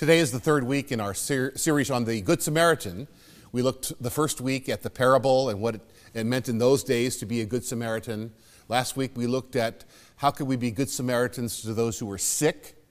Today 0.00 0.20
is 0.20 0.32
the 0.32 0.40
third 0.40 0.64
week 0.64 0.92
in 0.92 0.98
our 0.98 1.12
ser- 1.12 1.52
series 1.56 1.90
on 1.90 2.06
the 2.06 2.22
Good 2.22 2.40
Samaritan. 2.40 3.06
We 3.52 3.60
looked 3.60 3.92
the 4.02 4.08
first 4.08 4.40
week 4.40 4.66
at 4.70 4.80
the 4.80 4.88
parable 4.88 5.50
and 5.50 5.60
what 5.60 5.78
it 6.14 6.24
meant 6.24 6.48
in 6.48 6.56
those 6.56 6.82
days 6.82 7.18
to 7.18 7.26
be 7.26 7.42
a 7.42 7.44
Good 7.44 7.66
Samaritan. 7.66 8.32
Last 8.66 8.96
week 8.96 9.10
we 9.14 9.26
looked 9.26 9.56
at 9.56 9.84
how 10.16 10.30
could 10.30 10.46
we 10.46 10.56
be 10.56 10.70
Good 10.70 10.88
Samaritans 10.88 11.60
to 11.64 11.74
those 11.74 11.98
who 11.98 12.06
were 12.06 12.16
sick. 12.16 12.82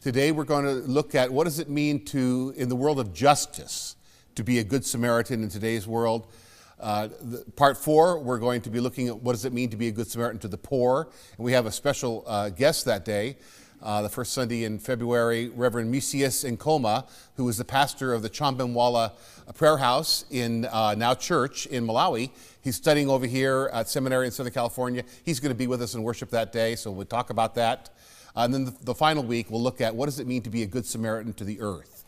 Today 0.00 0.32
we're 0.32 0.44
going 0.44 0.64
to 0.64 0.72
look 0.72 1.14
at 1.14 1.30
what 1.30 1.44
does 1.44 1.58
it 1.58 1.68
mean 1.68 2.02
to, 2.06 2.54
in 2.56 2.70
the 2.70 2.76
world 2.76 2.98
of 2.98 3.12
justice, 3.12 3.96
to 4.34 4.42
be 4.42 4.58
a 4.58 4.64
Good 4.64 4.86
Samaritan 4.86 5.42
in 5.42 5.50
today's 5.50 5.86
world. 5.86 6.32
Uh, 6.80 7.08
the, 7.20 7.44
part 7.56 7.76
four, 7.76 8.20
we're 8.20 8.38
going 8.38 8.62
to 8.62 8.70
be 8.70 8.80
looking 8.80 9.08
at 9.08 9.20
what 9.20 9.32
does 9.32 9.44
it 9.44 9.52
mean 9.52 9.68
to 9.68 9.76
be 9.76 9.88
a 9.88 9.92
Good 9.92 10.10
Samaritan 10.10 10.40
to 10.40 10.48
the 10.48 10.56
poor. 10.56 11.10
And 11.36 11.44
we 11.44 11.52
have 11.52 11.66
a 11.66 11.72
special 11.72 12.24
uh, 12.26 12.48
guest 12.48 12.86
that 12.86 13.04
day 13.04 13.36
uh, 13.82 14.02
the 14.02 14.08
first 14.08 14.32
Sunday 14.32 14.64
in 14.64 14.78
February, 14.78 15.48
Reverend 15.48 15.92
Musius 15.92 16.44
Nkoma, 16.44 17.06
who 17.36 17.48
is 17.48 17.56
the 17.56 17.64
pastor 17.64 18.12
of 18.12 18.22
the 18.22 18.30
Chambemwala 18.30 19.12
Prayer 19.54 19.76
House 19.76 20.24
in 20.30 20.64
uh, 20.66 20.94
now 20.94 21.14
church 21.14 21.66
in 21.66 21.86
Malawi. 21.86 22.30
He's 22.60 22.76
studying 22.76 23.08
over 23.08 23.26
here 23.26 23.70
at 23.72 23.88
seminary 23.88 24.26
in 24.26 24.32
Southern 24.32 24.52
California. 24.52 25.04
He's 25.24 25.40
going 25.40 25.52
to 25.52 25.58
be 25.58 25.66
with 25.66 25.80
us 25.82 25.94
in 25.94 26.02
worship 26.02 26.30
that 26.30 26.52
day, 26.52 26.74
so 26.74 26.90
we'll 26.90 27.06
talk 27.06 27.30
about 27.30 27.54
that. 27.54 27.90
And 28.34 28.52
then 28.52 28.64
the, 28.66 28.74
the 28.82 28.94
final 28.94 29.22
week, 29.22 29.50
we'll 29.50 29.62
look 29.62 29.80
at 29.80 29.94
what 29.94 30.06
does 30.06 30.18
it 30.18 30.26
mean 30.26 30.42
to 30.42 30.50
be 30.50 30.62
a 30.62 30.66
good 30.66 30.84
Samaritan 30.84 31.32
to 31.34 31.44
the 31.44 31.60
earth, 31.60 32.04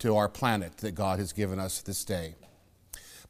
to 0.00 0.16
our 0.16 0.28
planet 0.28 0.78
that 0.78 0.94
God 0.94 1.18
has 1.18 1.32
given 1.32 1.58
us 1.58 1.80
this 1.80 2.04
day. 2.04 2.34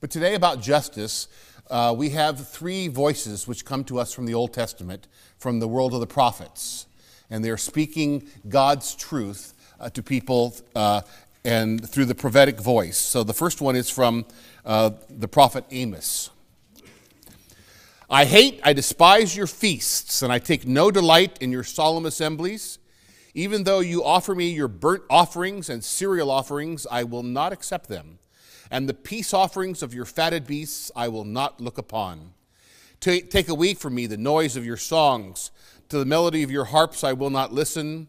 But 0.00 0.10
today, 0.10 0.34
about 0.34 0.60
justice, 0.60 1.28
uh, 1.70 1.94
we 1.96 2.10
have 2.10 2.48
three 2.48 2.88
voices 2.88 3.46
which 3.46 3.64
come 3.64 3.84
to 3.84 3.98
us 3.98 4.12
from 4.12 4.26
the 4.26 4.34
Old 4.34 4.52
Testament, 4.52 5.06
from 5.38 5.60
the 5.60 5.68
world 5.68 5.94
of 5.94 6.00
the 6.00 6.06
prophets 6.06 6.86
and 7.32 7.42
they're 7.42 7.56
speaking 7.56 8.28
God's 8.46 8.94
truth 8.94 9.54
uh, 9.80 9.88
to 9.90 10.02
people 10.02 10.54
uh, 10.76 11.00
and 11.44 11.88
through 11.88 12.04
the 12.04 12.14
prophetic 12.14 12.60
voice. 12.60 12.98
So 12.98 13.24
the 13.24 13.32
first 13.32 13.62
one 13.62 13.74
is 13.74 13.88
from 13.88 14.26
uh, 14.66 14.90
the 15.08 15.28
prophet 15.28 15.64
Amos. 15.70 16.28
I 18.10 18.26
hate, 18.26 18.60
I 18.62 18.74
despise 18.74 19.34
your 19.34 19.46
feasts, 19.46 20.20
and 20.20 20.30
I 20.30 20.38
take 20.38 20.66
no 20.66 20.90
delight 20.90 21.38
in 21.40 21.50
your 21.50 21.64
solemn 21.64 22.04
assemblies. 22.04 22.78
Even 23.32 23.64
though 23.64 23.80
you 23.80 24.04
offer 24.04 24.34
me 24.34 24.50
your 24.50 24.68
burnt 24.68 25.02
offerings 25.08 25.70
and 25.70 25.82
cereal 25.82 26.30
offerings, 26.30 26.86
I 26.90 27.04
will 27.04 27.22
not 27.22 27.54
accept 27.54 27.88
them. 27.88 28.18
And 28.70 28.86
the 28.86 28.94
peace 28.94 29.32
offerings 29.32 29.82
of 29.82 29.94
your 29.94 30.04
fatted 30.04 30.46
beasts 30.46 30.92
I 30.94 31.08
will 31.08 31.24
not 31.24 31.62
look 31.62 31.78
upon. 31.78 32.34
Take 33.00 33.48
away 33.48 33.72
from 33.72 33.94
me 33.94 34.06
the 34.06 34.18
noise 34.18 34.54
of 34.54 34.66
your 34.66 34.76
songs 34.76 35.50
to 35.92 35.98
the 35.98 36.06
melody 36.06 36.42
of 36.42 36.50
your 36.50 36.64
harps 36.64 37.04
I 37.04 37.12
will 37.12 37.28
not 37.28 37.52
listen, 37.52 38.08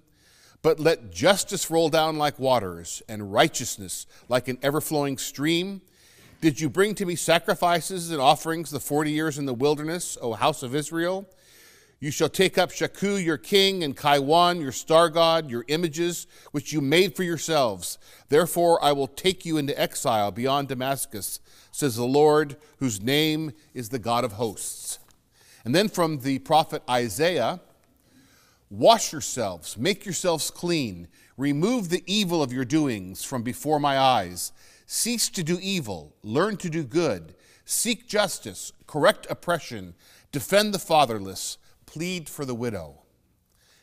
but 0.61 0.79
let 0.79 1.11
justice 1.11 1.69
roll 1.69 1.89
down 1.89 2.17
like 2.17 2.39
waters 2.39 3.03
and 3.09 3.33
righteousness 3.33 4.07
like 4.29 4.47
an 4.47 4.57
ever 4.61 4.79
flowing 4.79 5.17
stream. 5.17 5.81
Did 6.39 6.61
you 6.61 6.69
bring 6.69 6.95
to 6.95 7.05
me 7.05 7.17
sacrifices 7.17 8.09
and 8.09 8.21
offerings 8.21 8.71
the 8.71 8.79
forty 8.79 9.11
years 9.11 9.37
in 9.37 9.45
the 9.45 9.53
wilderness, 9.53 10.17
O 10.21 10.31
house 10.31 10.63
of 10.63 10.73
Israel? 10.73 11.29
You 11.99 12.09
shall 12.09 12.29
take 12.29 12.57
up 12.57 12.71
Shaku, 12.71 13.17
your 13.17 13.37
king, 13.37 13.83
and 13.83 13.97
Kaiwan, 13.97 14.61
your 14.61 14.71
star 14.71 15.09
god, 15.09 15.51
your 15.51 15.65
images, 15.67 16.25
which 16.51 16.71
you 16.71 16.79
made 16.79 17.17
for 17.17 17.23
yourselves. 17.23 17.97
Therefore, 18.29 18.81
I 18.81 18.93
will 18.93 19.07
take 19.07 19.45
you 19.45 19.57
into 19.57 19.77
exile 19.77 20.31
beyond 20.31 20.69
Damascus, 20.69 21.41
says 21.73 21.97
the 21.97 22.05
Lord, 22.05 22.55
whose 22.77 23.01
name 23.01 23.51
is 23.73 23.89
the 23.89 23.99
God 23.99 24.23
of 24.23 24.33
hosts. 24.33 24.99
And 25.65 25.75
then 25.75 25.87
from 25.89 26.19
the 26.19 26.39
prophet 26.39 26.81
Isaiah, 26.89 27.59
Wash 28.73 29.11
yourselves, 29.11 29.77
make 29.77 30.03
yourselves 30.03 30.49
clean, 30.49 31.07
remove 31.37 31.89
the 31.89 32.03
evil 32.07 32.41
of 32.41 32.51
your 32.51 32.65
doings 32.65 33.23
from 33.23 33.43
before 33.43 33.79
my 33.79 33.99
eyes. 33.99 34.51
Cease 34.87 35.29
to 35.29 35.43
do 35.43 35.59
evil, 35.61 36.15
learn 36.23 36.57
to 36.57 36.71
do 36.71 36.83
good, 36.83 37.35
seek 37.65 38.07
justice, 38.07 38.71
correct 38.87 39.27
oppression, 39.29 39.93
defend 40.31 40.73
the 40.73 40.79
fatherless, 40.79 41.59
plead 41.85 42.27
for 42.27 42.45
the 42.45 42.55
widow. 42.55 43.03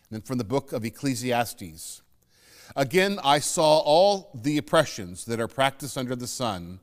And 0.08 0.16
then 0.16 0.22
from 0.22 0.38
the 0.38 0.44
book 0.44 0.72
of 0.72 0.84
Ecclesiastes 0.84 2.02
Again, 2.74 3.20
I 3.22 3.38
saw 3.38 3.78
all 3.78 4.32
the 4.34 4.58
oppressions 4.58 5.24
that 5.26 5.38
are 5.38 5.46
practiced 5.46 5.96
under 5.96 6.16
the 6.16 6.26
sun, 6.26 6.80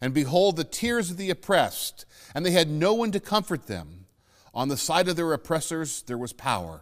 and 0.00 0.12
behold, 0.12 0.56
the 0.56 0.64
tears 0.64 1.12
of 1.12 1.18
the 1.18 1.30
oppressed, 1.30 2.04
and 2.34 2.44
they 2.44 2.50
had 2.50 2.68
no 2.68 2.94
one 2.94 3.12
to 3.12 3.20
comfort 3.20 3.68
them. 3.68 4.06
On 4.52 4.66
the 4.66 4.76
side 4.76 5.06
of 5.06 5.14
their 5.14 5.32
oppressors 5.32 6.02
there 6.02 6.18
was 6.18 6.32
power 6.32 6.80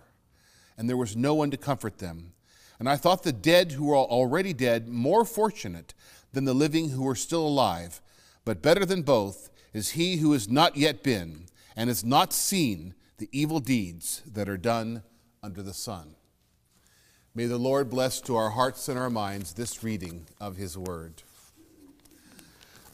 and 0.77 0.89
there 0.89 0.97
was 0.97 1.17
no 1.17 1.35
one 1.35 1.51
to 1.51 1.57
comfort 1.57 1.99
them. 1.99 2.33
And 2.79 2.89
I 2.89 2.97
thought 2.97 3.23
the 3.23 3.33
dead 3.33 3.73
who 3.73 3.87
were 3.87 3.97
already 3.97 4.53
dead 4.53 4.89
more 4.89 5.25
fortunate 5.25 5.95
than 6.33 6.45
the 6.45 6.55
living 6.55 6.91
who 6.91 7.09
are 7.09 7.15
still 7.15 7.47
alive. 7.47 8.01
But 8.45 8.63
better 8.63 8.85
than 8.85 9.03
both 9.03 9.51
is 9.73 9.91
he 9.91 10.17
who 10.17 10.33
has 10.33 10.49
not 10.49 10.77
yet 10.77 11.03
been 11.03 11.47
and 11.77 11.89
has 11.89 12.05
not 12.05 12.33
seen 12.33 12.95
the 13.19 13.29
evil 13.31 13.61
deeds 13.61 14.23
that 14.27 14.49
are 14.49 14.57
done 14.57 15.03
under 15.43 15.63
the 15.63 15.73
sun. 15.73 16.17
May 17.35 17.47
the 17.47 17.59
Lord 17.59 17.89
bless 17.89 18.21
to 18.23 18.37
our 18.37 18.51
hearts 18.51 18.89
and 18.89 18.99
our 18.99 19.11
minds 19.11 19.55
this 19.55 19.83
reading 19.83 20.27
of 20.41 20.57
his 20.57 20.77
word. 20.77 21.23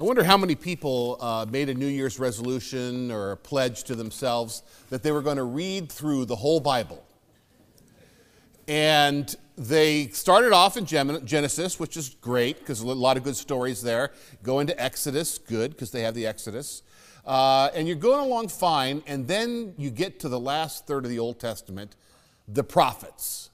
I 0.00 0.04
wonder 0.04 0.22
how 0.22 0.36
many 0.36 0.54
people 0.54 1.16
uh, 1.20 1.46
made 1.50 1.68
a 1.68 1.74
New 1.74 1.88
Year's 1.88 2.20
resolution 2.20 3.10
or 3.10 3.32
a 3.32 3.36
pledge 3.36 3.82
to 3.84 3.96
themselves 3.96 4.62
that 4.90 5.02
they 5.02 5.10
were 5.10 5.22
going 5.22 5.38
to 5.38 5.42
read 5.42 5.90
through 5.90 6.26
the 6.26 6.36
whole 6.36 6.60
Bible 6.60 7.04
and 8.68 9.34
they 9.56 10.08
started 10.08 10.52
off 10.52 10.76
in 10.76 10.84
Genesis, 10.84 11.80
which 11.80 11.96
is 11.96 12.10
great 12.20 12.60
because 12.60 12.80
a 12.80 12.86
lot 12.86 13.16
of 13.16 13.24
good 13.24 13.36
stories 13.36 13.82
there. 13.82 14.12
Go 14.42 14.60
into 14.60 14.80
Exodus, 14.80 15.38
good 15.38 15.72
because 15.72 15.90
they 15.90 16.02
have 16.02 16.14
the 16.14 16.26
Exodus. 16.26 16.82
Uh, 17.26 17.70
and 17.74 17.88
you're 17.88 17.96
going 17.96 18.20
along 18.20 18.48
fine, 18.48 19.02
and 19.06 19.26
then 19.26 19.74
you 19.76 19.90
get 19.90 20.20
to 20.20 20.28
the 20.28 20.38
last 20.38 20.86
third 20.86 21.04
of 21.04 21.10
the 21.10 21.18
Old 21.18 21.40
Testament, 21.40 21.96
the 22.46 22.62
prophets. 22.62 23.50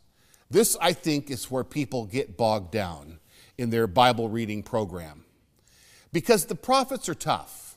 This, 0.50 0.76
I 0.80 0.92
think, 0.92 1.30
is 1.30 1.50
where 1.50 1.64
people 1.64 2.04
get 2.04 2.36
bogged 2.36 2.70
down 2.70 3.18
in 3.56 3.70
their 3.70 3.86
Bible 3.86 4.28
reading 4.28 4.62
program 4.62 5.24
because 6.12 6.46
the 6.46 6.54
prophets 6.54 7.08
are 7.08 7.14
tough. 7.14 7.76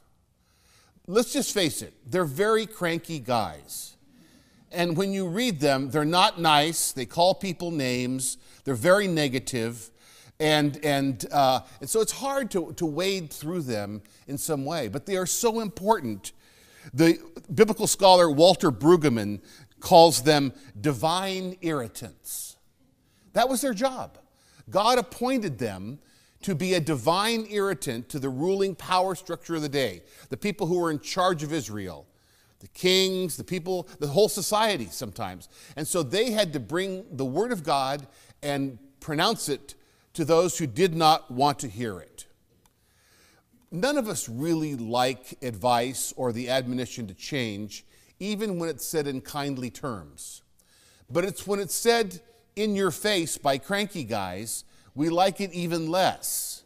Let's 1.08 1.34
just 1.34 1.54
face 1.54 1.81
it, 1.81 1.94
they're 2.06 2.25
very 2.25 2.66
cranky 2.66 3.19
guys. 3.19 3.97
And 4.77 4.95
when 4.95 5.11
you 5.11 5.27
read 5.27 5.59
them, 5.59 5.89
they're 5.89 6.05
not 6.05 6.39
nice. 6.39 6.91
They 6.91 7.07
call 7.07 7.33
people 7.33 7.71
names. 7.71 8.38
They're 8.63 8.75
very 8.75 9.07
negative. 9.07 9.89
And, 10.39 10.79
and, 10.85 11.25
uh, 11.31 11.61
and 11.81 11.89
so 11.89 11.99
it's 11.99 12.11
hard 12.11 12.51
to, 12.51 12.73
to 12.73 12.85
wade 12.85 13.33
through 13.33 13.63
them 13.63 14.03
in 14.27 14.38
some 14.38 14.65
way, 14.65 14.88
but 14.88 15.07
they 15.07 15.17
are 15.17 15.25
so 15.25 15.61
important. 15.61 16.31
The 16.93 17.17
biblical 17.51 17.88
scholar 17.88 18.29
Walter 18.29 18.71
Brueggemann 18.71 19.41
calls 19.79 20.21
them 20.21 20.53
divine 20.79 21.57
irritants. 21.61 22.55
That 23.33 23.49
was 23.49 23.61
their 23.61 23.73
job. 23.73 24.19
God 24.69 24.99
appointed 24.99 25.57
them 25.57 25.97
to 26.44 26.53
be 26.53 26.75
a 26.75 26.79
divine 26.79 27.47
irritant 27.49 28.09
to 28.09 28.19
the 28.19 28.29
ruling 28.29 28.75
power 28.75 29.15
structure 29.15 29.55
of 29.55 29.63
the 29.63 29.69
day, 29.69 30.03
the 30.29 30.38
people 30.38 30.67
who 30.67 30.77
were 30.77 30.91
in 30.91 30.99
charge 30.99 31.41
of 31.41 31.51
Israel 31.51 32.05
the 32.59 32.68
kings, 32.69 33.38
the 33.38 33.44
people, 33.44 33.88
the 34.00 34.07
whole 34.07 34.29
society 34.29 34.88
sometimes. 34.91 35.50
And 35.75 35.88
so 35.88 36.03
they 36.03 36.31
had 36.31 36.53
to 36.53 36.59
bring 36.59 37.06
the 37.12 37.25
word 37.25 37.51
of 37.51 37.63
God 37.63 38.07
and 38.41 38.79
pronounce 39.00 39.50
it 39.50 39.75
to 40.13 40.25
those 40.25 40.57
who 40.57 40.66
did 40.66 40.95
not 40.95 41.29
want 41.29 41.59
to 41.59 41.68
hear 41.68 42.00
it. 42.00 42.25
None 43.72 43.97
of 43.97 44.07
us 44.07 44.28
really 44.29 44.75
like 44.75 45.38
advice 45.41 46.13
or 46.16 46.31
the 46.31 46.50
admonition 46.50 47.07
to 47.07 47.13
change, 47.13 47.85
even 48.19 48.59
when 48.59 48.69
it's 48.69 48.88
said 48.88 49.07
in 49.07 49.22
kindly 49.22 49.69
terms. 49.69 50.41
But 51.09 51.25
it's 51.25 51.45
when 51.45 51.59
it's 51.59 51.75
said 51.75 52.22
in 52.56 52.75
your 52.75 52.91
face 52.91 53.38
by 53.38 53.57
cranky 53.57 54.03
guys, 54.03 54.63
we 54.95 55.09
like 55.09 55.39
it 55.39 55.53
even 55.53 55.92
less. 55.92 56.63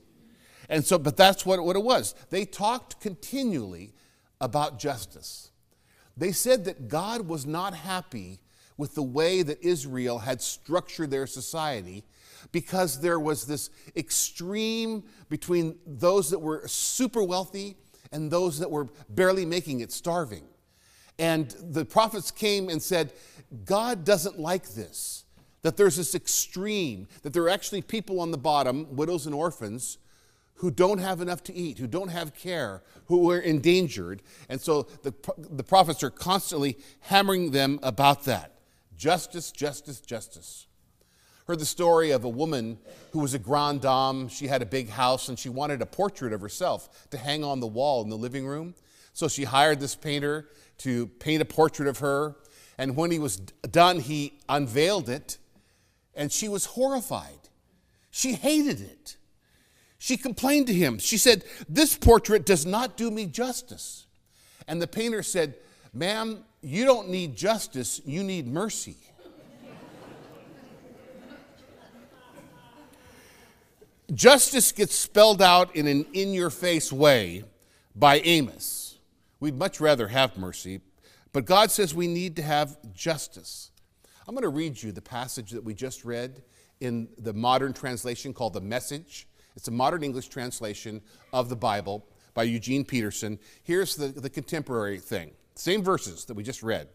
And 0.69 0.85
so, 0.85 0.97
but 0.97 1.17
that's 1.17 1.45
what, 1.45 1.61
what 1.63 1.75
it 1.75 1.83
was. 1.83 2.15
They 2.29 2.45
talked 2.45 3.01
continually 3.01 3.93
about 4.39 4.79
justice. 4.79 5.50
They 6.17 6.31
said 6.31 6.65
that 6.65 6.87
God 6.87 7.27
was 7.27 7.45
not 7.45 7.73
happy 7.73 8.39
with 8.77 8.95
the 8.95 9.03
way 9.03 9.43
that 9.43 9.63
Israel 9.63 10.19
had 10.19 10.41
structured 10.41 11.11
their 11.11 11.27
society 11.27 12.03
because 12.51 12.99
there 12.99 13.19
was 13.19 13.45
this 13.45 13.69
extreme 13.95 15.03
between 15.29 15.77
those 15.85 16.29
that 16.31 16.39
were 16.39 16.67
super 16.67 17.23
wealthy 17.23 17.77
and 18.11 18.29
those 18.29 18.59
that 18.59 18.69
were 18.69 18.87
barely 19.09 19.45
making 19.45 19.79
it, 19.79 19.91
starving. 19.91 20.43
And 21.19 21.51
the 21.51 21.85
prophets 21.85 22.31
came 22.31 22.69
and 22.69 22.81
said, 22.81 23.13
God 23.65 24.03
doesn't 24.03 24.39
like 24.39 24.69
this, 24.69 25.25
that 25.61 25.77
there's 25.77 25.97
this 25.97 26.15
extreme, 26.15 27.07
that 27.21 27.33
there 27.33 27.43
are 27.43 27.49
actually 27.49 27.83
people 27.83 28.19
on 28.19 28.31
the 28.31 28.37
bottom, 28.37 28.95
widows 28.95 29.25
and 29.25 29.35
orphans, 29.35 29.97
who 30.55 30.69
don't 30.69 30.99
have 30.99 31.21
enough 31.21 31.43
to 31.43 31.53
eat, 31.53 31.79
who 31.79 31.87
don't 31.87 32.09
have 32.09 32.35
care, 32.35 32.83
who 33.05 33.31
are 33.31 33.39
endangered. 33.39 34.21
And 34.47 34.61
so 34.61 34.83
the, 35.03 35.13
the 35.37 35.63
prophets 35.63 36.03
are 36.03 36.09
constantly 36.09 36.77
hammering 37.01 37.51
them 37.51 37.79
about 37.81 38.25
that 38.25 38.53
justice, 38.95 39.51
justice, 39.51 39.99
justice. 39.99 40.67
Heard 41.47 41.59
the 41.59 41.65
story 41.65 42.11
of 42.11 42.23
a 42.23 42.29
woman 42.29 42.77
who 43.11 43.19
was 43.19 43.33
a 43.33 43.39
grande 43.39 43.81
dame. 43.81 44.29
She 44.29 44.47
had 44.47 44.61
a 44.61 44.65
big 44.65 44.89
house 44.89 45.27
and 45.27 45.39
she 45.39 45.49
wanted 45.49 45.81
a 45.81 45.87
portrait 45.87 46.33
of 46.33 46.41
herself 46.41 47.09
to 47.09 47.17
hang 47.17 47.43
on 47.43 47.59
the 47.59 47.67
wall 47.67 48.03
in 48.03 48.09
the 48.09 48.17
living 48.17 48.45
room. 48.45 48.75
So 49.13 49.27
she 49.27 49.43
hired 49.43 49.79
this 49.79 49.95
painter 49.95 50.47
to 50.79 51.07
paint 51.07 51.41
a 51.41 51.45
portrait 51.45 51.87
of 51.87 51.97
her. 51.97 52.35
And 52.77 52.95
when 52.95 53.09
he 53.09 53.17
was 53.17 53.37
done, 53.37 53.99
he 53.99 54.39
unveiled 54.47 55.09
it 55.09 55.39
and 56.15 56.31
she 56.31 56.47
was 56.47 56.65
horrified. 56.65 57.49
She 58.11 58.33
hated 58.33 58.81
it. 58.81 59.17
She 60.03 60.17
complained 60.17 60.65
to 60.65 60.73
him. 60.73 60.97
She 60.97 61.19
said, 61.19 61.43
This 61.69 61.95
portrait 61.95 62.43
does 62.43 62.65
not 62.65 62.97
do 62.97 63.11
me 63.11 63.27
justice. 63.27 64.07
And 64.67 64.81
the 64.81 64.87
painter 64.87 65.21
said, 65.21 65.53
Ma'am, 65.93 66.43
you 66.63 66.85
don't 66.85 67.09
need 67.09 67.35
justice, 67.35 68.01
you 68.03 68.23
need 68.23 68.47
mercy. 68.47 68.97
justice 74.11 74.71
gets 74.71 74.95
spelled 74.95 75.39
out 75.39 75.75
in 75.75 75.85
an 75.85 76.07
in 76.13 76.33
your 76.33 76.49
face 76.49 76.91
way 76.91 77.43
by 77.95 78.21
Amos. 78.21 78.97
We'd 79.39 79.55
much 79.55 79.79
rather 79.79 80.07
have 80.07 80.35
mercy, 80.35 80.81
but 81.31 81.45
God 81.45 81.69
says 81.69 81.93
we 81.93 82.07
need 82.07 82.37
to 82.37 82.41
have 82.41 82.75
justice. 82.91 83.69
I'm 84.27 84.33
going 84.33 84.41
to 84.41 84.49
read 84.49 84.81
you 84.81 84.91
the 84.91 84.99
passage 84.99 85.51
that 85.51 85.63
we 85.63 85.75
just 85.75 86.03
read 86.03 86.41
in 86.79 87.07
the 87.19 87.33
modern 87.33 87.71
translation 87.71 88.33
called 88.33 88.53
the 88.53 88.61
Message. 88.61 89.27
It's 89.55 89.67
a 89.67 89.71
modern 89.71 90.03
English 90.03 90.29
translation 90.29 91.01
of 91.33 91.49
the 91.49 91.55
Bible 91.55 92.05
by 92.33 92.43
Eugene 92.43 92.85
Peterson. 92.85 93.39
Here's 93.63 93.95
the, 93.95 94.07
the 94.07 94.29
contemporary 94.29 94.99
thing 94.99 95.31
same 95.55 95.83
verses 95.83 96.25
that 96.25 96.33
we 96.33 96.43
just 96.43 96.63
read. 96.63 96.87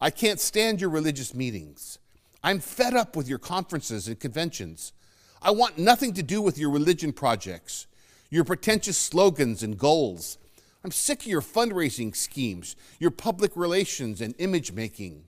I 0.00 0.10
can't 0.10 0.40
stand 0.40 0.80
your 0.80 0.90
religious 0.90 1.34
meetings. 1.34 1.98
I'm 2.42 2.60
fed 2.60 2.94
up 2.94 3.16
with 3.16 3.26
your 3.26 3.38
conferences 3.38 4.06
and 4.06 4.20
conventions. 4.20 4.92
I 5.40 5.50
want 5.50 5.78
nothing 5.78 6.12
to 6.14 6.22
do 6.22 6.42
with 6.42 6.58
your 6.58 6.70
religion 6.70 7.12
projects, 7.12 7.86
your 8.30 8.44
pretentious 8.44 8.98
slogans 8.98 9.62
and 9.62 9.78
goals. 9.78 10.36
I'm 10.84 10.90
sick 10.90 11.20
of 11.20 11.26
your 11.26 11.40
fundraising 11.40 12.14
schemes, 12.14 12.76
your 12.98 13.10
public 13.10 13.56
relations 13.56 14.20
and 14.20 14.34
image 14.38 14.72
making. 14.72 15.24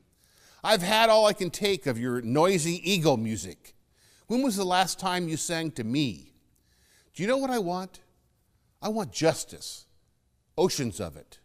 I've 0.63 0.83
had 0.83 1.09
all 1.09 1.27
I 1.27 1.33
can 1.33 1.51
take 1.51 1.87
of 1.87 1.99
your 1.99 2.21
noisy 2.21 2.81
ego 2.91 3.17
music. 3.17 3.76
When 4.27 4.43
was 4.43 4.57
the 4.57 4.65
last 4.65 4.99
time 4.99 5.29
you 5.29 5.37
sang 5.37 5.71
to 5.73 5.85
me? 5.85 6.33
Do 7.15 7.23
you 7.23 7.29
know 7.29 7.37
what 7.37 7.51
I 7.51 7.59
want? 7.59 8.01
I 8.83 8.89
want 8.89 9.13
justice, 9.13 9.87
oceans 10.59 11.01
of 11.01 11.17
it. 11.17 11.39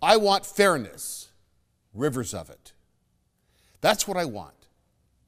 I 0.00 0.16
want 0.16 0.46
fairness, 0.46 1.30
rivers 1.92 2.32
of 2.32 2.48
it. 2.50 2.72
That's 3.80 4.06
what 4.06 4.16
I 4.16 4.24
want. 4.24 4.68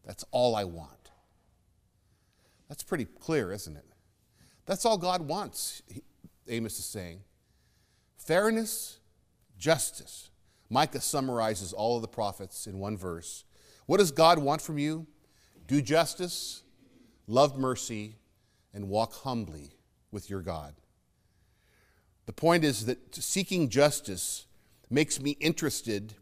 That's 0.05 0.25
all 0.31 0.55
I 0.55 0.65
want. 0.65 1.11
That's 2.69 2.83
pretty 2.83 3.07
clear, 3.07 3.53
isn't 3.53 3.77
it? 3.77 3.85
That's 4.67 4.85
all 4.85 4.99
God 4.99 5.23
wants, 5.23 5.83
Amos 6.49 6.79
is 6.79 6.85
saying. 6.85 7.21
Fairness, 8.17 8.99
justice. 9.59 10.31
Micah 10.71 11.01
summarizes 11.01 11.73
all 11.73 11.97
of 11.97 12.03
the 12.03 12.09
prophets 12.09 12.67
in 12.67 12.79
one 12.79 12.97
verse. 12.97 13.45
What 13.87 13.99
does 13.99 14.11
God 14.11 14.39
want 14.39 14.61
from 14.61 14.79
you? 14.79 15.07
Do 15.67 15.81
justice, 15.81 16.63
love 17.29 17.57
mercy, 17.57 18.17
and 18.75 18.89
walk 18.89 19.13
humbly 19.13 19.71
with 20.11 20.29
your 20.29 20.41
God. 20.41 20.75
The 22.27 22.33
point 22.33 22.65
is 22.65 22.87
that 22.87 23.15
seeking 23.15 23.69
justice 23.69 24.47
makes 24.91 25.21
me 25.21 25.33
interested 25.41 26.15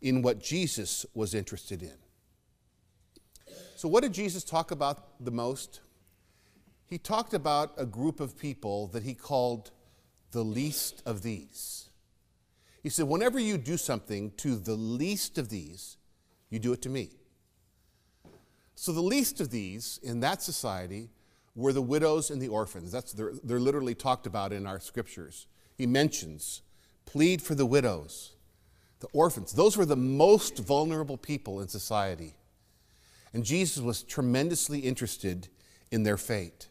in 0.00 0.22
what 0.22 0.40
Jesus 0.42 1.04
was 1.14 1.34
interested 1.34 1.82
in. 1.82 1.94
So, 3.76 3.88
what 3.88 4.02
did 4.02 4.12
Jesus 4.12 4.44
talk 4.44 4.70
about 4.70 5.22
the 5.24 5.30
most? 5.30 5.80
He 6.86 6.98
talked 6.98 7.34
about 7.34 7.72
a 7.76 7.86
group 7.86 8.20
of 8.20 8.38
people 8.38 8.86
that 8.88 9.02
he 9.02 9.14
called 9.14 9.72
the 10.30 10.44
least 10.44 11.02
of 11.04 11.22
these. 11.22 11.88
He 12.82 12.88
said, 12.88 13.06
Whenever 13.06 13.38
you 13.38 13.56
do 13.56 13.76
something 13.76 14.32
to 14.38 14.56
the 14.56 14.74
least 14.74 15.38
of 15.38 15.48
these, 15.48 15.96
you 16.50 16.58
do 16.58 16.72
it 16.72 16.82
to 16.82 16.88
me. 16.88 17.10
So, 18.74 18.92
the 18.92 19.00
least 19.00 19.40
of 19.40 19.50
these 19.50 20.00
in 20.02 20.20
that 20.20 20.42
society 20.42 21.10
were 21.54 21.72
the 21.72 21.82
widows 21.82 22.30
and 22.30 22.42
the 22.42 22.48
orphans. 22.48 22.90
That's, 22.90 23.12
they're, 23.12 23.32
they're 23.44 23.60
literally 23.60 23.94
talked 23.94 24.26
about 24.26 24.52
in 24.52 24.66
our 24.66 24.80
scriptures. 24.80 25.46
He 25.76 25.86
mentions, 25.86 26.62
plead 27.06 27.40
for 27.40 27.54
the 27.54 27.66
widows, 27.66 28.32
the 29.00 29.08
orphans. 29.12 29.52
Those 29.52 29.76
were 29.76 29.86
the 29.86 29.96
most 29.96 30.58
vulnerable 30.58 31.16
people 31.16 31.60
in 31.60 31.68
society. 31.68 32.34
And 33.32 33.44
Jesus 33.44 33.82
was 33.82 34.02
tremendously 34.02 34.80
interested 34.80 35.48
in 35.90 36.02
their 36.02 36.16
fate. 36.16 36.68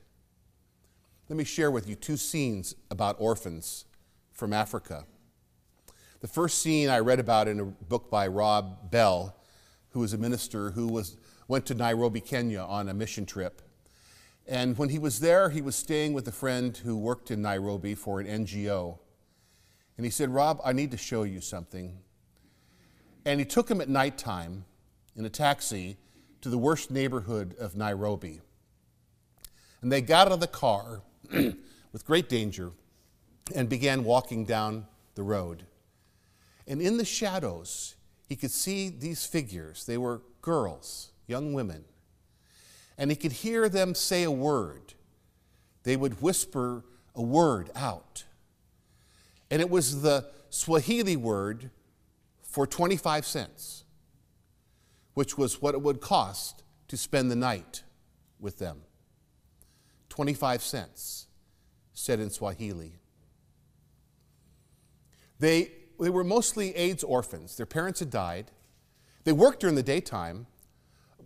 Let 1.29 1.37
me 1.37 1.43
share 1.43 1.71
with 1.71 1.87
you 1.87 1.95
two 1.95 2.17
scenes 2.17 2.75
about 2.91 3.15
orphans 3.19 3.85
from 4.31 4.53
Africa. 4.53 5.05
The 6.21 6.27
first 6.27 6.59
scene 6.59 6.89
I 6.89 6.99
read 6.99 7.19
about 7.19 7.47
in 7.47 7.59
a 7.59 7.65
book 7.65 8.09
by 8.09 8.27
Rob 8.27 8.91
Bell, 8.91 9.35
who 9.89 9.99
was 9.99 10.13
a 10.13 10.17
minister 10.17 10.71
who 10.71 10.87
was, 10.87 11.17
went 11.47 11.65
to 11.67 11.75
Nairobi, 11.75 12.21
Kenya 12.21 12.61
on 12.61 12.89
a 12.89 12.93
mission 12.93 13.25
trip. 13.25 13.61
And 14.47 14.77
when 14.77 14.89
he 14.89 14.99
was 14.99 15.19
there, 15.19 15.49
he 15.49 15.61
was 15.61 15.75
staying 15.75 16.13
with 16.13 16.27
a 16.27 16.31
friend 16.31 16.75
who 16.75 16.97
worked 16.97 17.31
in 17.31 17.41
Nairobi 17.41 17.95
for 17.95 18.19
an 18.19 18.27
NGO. 18.27 18.99
And 19.97 20.05
he 20.05 20.11
said, 20.11 20.29
Rob, 20.29 20.59
I 20.65 20.73
need 20.73 20.91
to 20.91 20.97
show 20.97 21.23
you 21.23 21.39
something. 21.39 21.97
And 23.25 23.39
he 23.39 23.45
took 23.45 23.69
him 23.69 23.79
at 23.79 23.87
nighttime 23.87 24.65
in 25.15 25.25
a 25.25 25.29
taxi 25.29 25.97
to 26.41 26.49
the 26.49 26.57
worst 26.57 26.91
neighborhood 26.91 27.55
of 27.57 27.75
Nairobi. 27.75 28.41
And 29.81 29.91
they 29.91 30.01
got 30.01 30.27
out 30.27 30.33
of 30.33 30.39
the 30.41 30.47
car 30.47 31.01
with 31.31 32.05
great 32.05 32.27
danger 32.27 32.71
and 33.55 33.69
began 33.69 34.03
walking 34.03 34.45
down 34.45 34.87
the 35.15 35.23
road. 35.23 35.65
And 36.67 36.81
in 36.81 36.97
the 36.97 37.05
shadows, 37.05 37.95
he 38.27 38.35
could 38.35 38.51
see 38.51 38.89
these 38.89 39.25
figures. 39.25 39.85
They 39.85 39.97
were 39.97 40.21
girls, 40.41 41.12
young 41.27 41.53
women 41.53 41.85
and 42.97 43.09
he 43.09 43.15
could 43.15 43.31
hear 43.31 43.69
them 43.69 43.95
say 43.95 44.23
a 44.23 44.31
word. 44.31 44.93
They 45.83 45.95
would 45.95 46.21
whisper 46.21 46.83
a 47.15 47.21
word 47.21 47.69
out. 47.75 48.23
And 49.49 49.61
it 49.61 49.69
was 49.69 50.01
the 50.01 50.29
Swahili 50.49 51.15
word 51.15 51.71
for 52.41 52.67
25 52.67 53.25
cents, 53.25 53.83
which 55.13 55.37
was 55.37 55.61
what 55.61 55.73
it 55.73 55.81
would 55.81 56.01
cost 56.01 56.63
to 56.87 56.97
spend 56.97 57.31
the 57.31 57.35
night 57.35 57.83
with 58.39 58.59
them. 58.59 58.81
25 60.09 60.61
cents, 60.61 61.27
said 61.93 62.19
in 62.19 62.29
Swahili. 62.29 62.93
They, 65.39 65.71
they 65.99 66.11
were 66.11 66.23
mostly 66.23 66.75
AIDS 66.75 67.03
orphans. 67.03 67.57
Their 67.57 67.65
parents 67.65 67.99
had 67.99 68.11
died. 68.11 68.51
They 69.23 69.31
worked 69.31 69.61
during 69.61 69.75
the 69.75 69.83
daytime, 69.83 70.45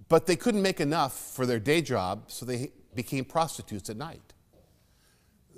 but 0.09 0.25
they 0.25 0.35
couldn't 0.35 0.61
make 0.61 0.79
enough 0.79 1.13
for 1.13 1.45
their 1.45 1.59
day 1.59 1.81
job, 1.81 2.25
so 2.27 2.45
they 2.45 2.71
became 2.95 3.25
prostitutes 3.25 3.89
at 3.89 3.97
night. 3.97 4.33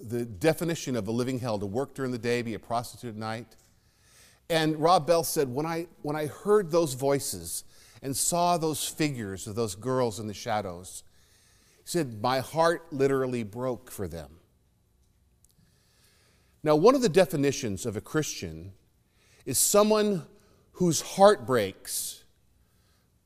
The 0.01 0.25
definition 0.25 0.95
of 0.95 1.07
a 1.07 1.11
living 1.11 1.39
hell 1.39 1.59
to 1.59 1.65
work 1.65 1.93
during 1.93 2.11
the 2.11 2.17
day, 2.17 2.41
be 2.41 2.53
a 2.53 2.59
prostitute 2.59 3.11
at 3.11 3.19
night. 3.19 3.55
And 4.49 4.77
Rob 4.77 5.05
Bell 5.05 5.23
said, 5.23 5.49
when 5.49 5.65
I, 5.65 5.87
when 6.01 6.15
I 6.15 6.25
heard 6.25 6.71
those 6.71 6.93
voices 6.93 7.63
and 8.01 8.15
saw 8.15 8.57
those 8.57 8.87
figures 8.87 9.45
of 9.45 9.55
those 9.55 9.75
girls 9.75 10.19
in 10.19 10.27
the 10.27 10.33
shadows, 10.33 11.03
he 11.77 11.89
said, 11.89 12.21
my 12.21 12.39
heart 12.39 12.91
literally 12.91 13.43
broke 13.43 13.91
for 13.91 14.07
them. 14.07 14.37
Now, 16.63 16.75
one 16.75 16.95
of 16.95 17.01
the 17.01 17.09
definitions 17.09 17.85
of 17.85 17.95
a 17.95 18.01
Christian 18.01 18.73
is 19.45 19.57
someone 19.57 20.25
whose 20.73 21.01
heart 21.01 21.45
breaks 21.45 22.18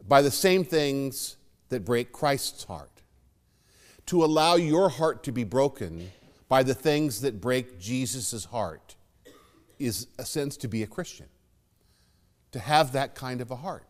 by 0.08 0.22
the 0.22 0.32
same 0.32 0.64
things 0.64 1.38
that 1.70 1.86
break 1.86 2.12
Christ's 2.12 2.66
heart. 2.66 2.90
To 4.08 4.24
allow 4.24 4.56
your 4.56 4.90
heart 4.90 5.24
to 5.24 5.32
be 5.32 5.44
broken 5.44 6.12
by 6.50 6.64
the 6.64 6.74
things 6.74 7.22
that 7.22 7.40
break 7.40 7.80
Jesus' 7.80 8.46
heart 8.46 8.96
is 9.80 10.08
a 10.20 10.26
sense 10.26 10.58
to 10.58 10.68
be 10.68 10.84
a 10.84 10.88
Christian, 10.88 11.28
to 12.52 12.60
have 12.60 12.92
that 12.92 13.16
kind 13.16 13.42
of 13.42 13.50
a 13.50 13.56
heart. 13.56 13.88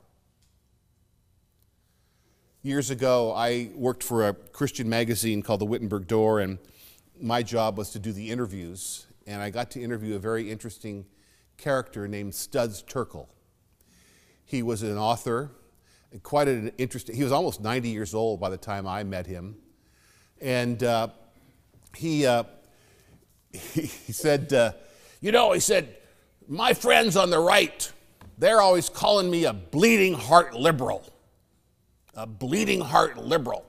Years 2.62 2.90
ago, 2.90 3.34
I 3.34 3.72
worked 3.76 4.04
for 4.04 4.30
a 4.30 4.34
Christian 4.34 4.88
magazine 4.88 5.42
called 5.42 5.60
the 5.60 5.66
Wittenberg 5.66 6.08
Door, 6.08 6.40
and 6.40 6.60
my 7.20 7.44
job 7.44 7.78
was 7.78 7.90
to 7.90 8.00
do 8.00 8.14
the 8.14 8.32
interviews. 8.32 9.08
And 9.28 9.42
I 9.42 9.50
got 9.50 9.72
to 9.72 9.82
interview 9.82 10.16
a 10.16 10.20
very 10.20 10.50
interesting 10.50 11.06
character 11.58 12.08
named 12.08 12.36
Studs 12.36 12.84
Terkel. 12.84 13.28
He 14.46 14.62
was 14.62 14.84
an 14.84 14.98
author, 14.98 15.52
quite 16.22 16.48
an 16.48 16.72
interesting, 16.78 17.16
he 17.16 17.24
was 17.24 17.32
almost 17.32 17.62
90 17.62 17.90
years 17.90 18.14
old 18.14 18.40
by 18.40 18.50
the 18.50 18.58
time 18.58 18.86
I 18.86 19.04
met 19.04 19.26
him. 19.26 19.56
And 20.40 20.84
uh, 20.84 21.08
he, 21.96 22.26
uh, 22.26 22.44
he, 23.52 23.88
said, 23.88 24.54
uh, 24.54 24.74
you 25.22 25.32
know, 25.32 25.54
he 25.54 25.60
said, 25.60 25.96
my 26.48 26.74
friends 26.74 27.16
on 27.16 27.30
the 27.30 27.40
right, 27.40 27.92
they're 28.38 28.62
always 28.62 28.90
calling 28.90 29.32
me 29.32 29.46
a 29.46 29.54
bleeding 29.54 30.14
heart 30.14 30.54
liberal. 30.54 31.04
a 32.16 32.28
bleeding 32.28 32.82
heart 32.82 33.18
liberal. 33.18 33.66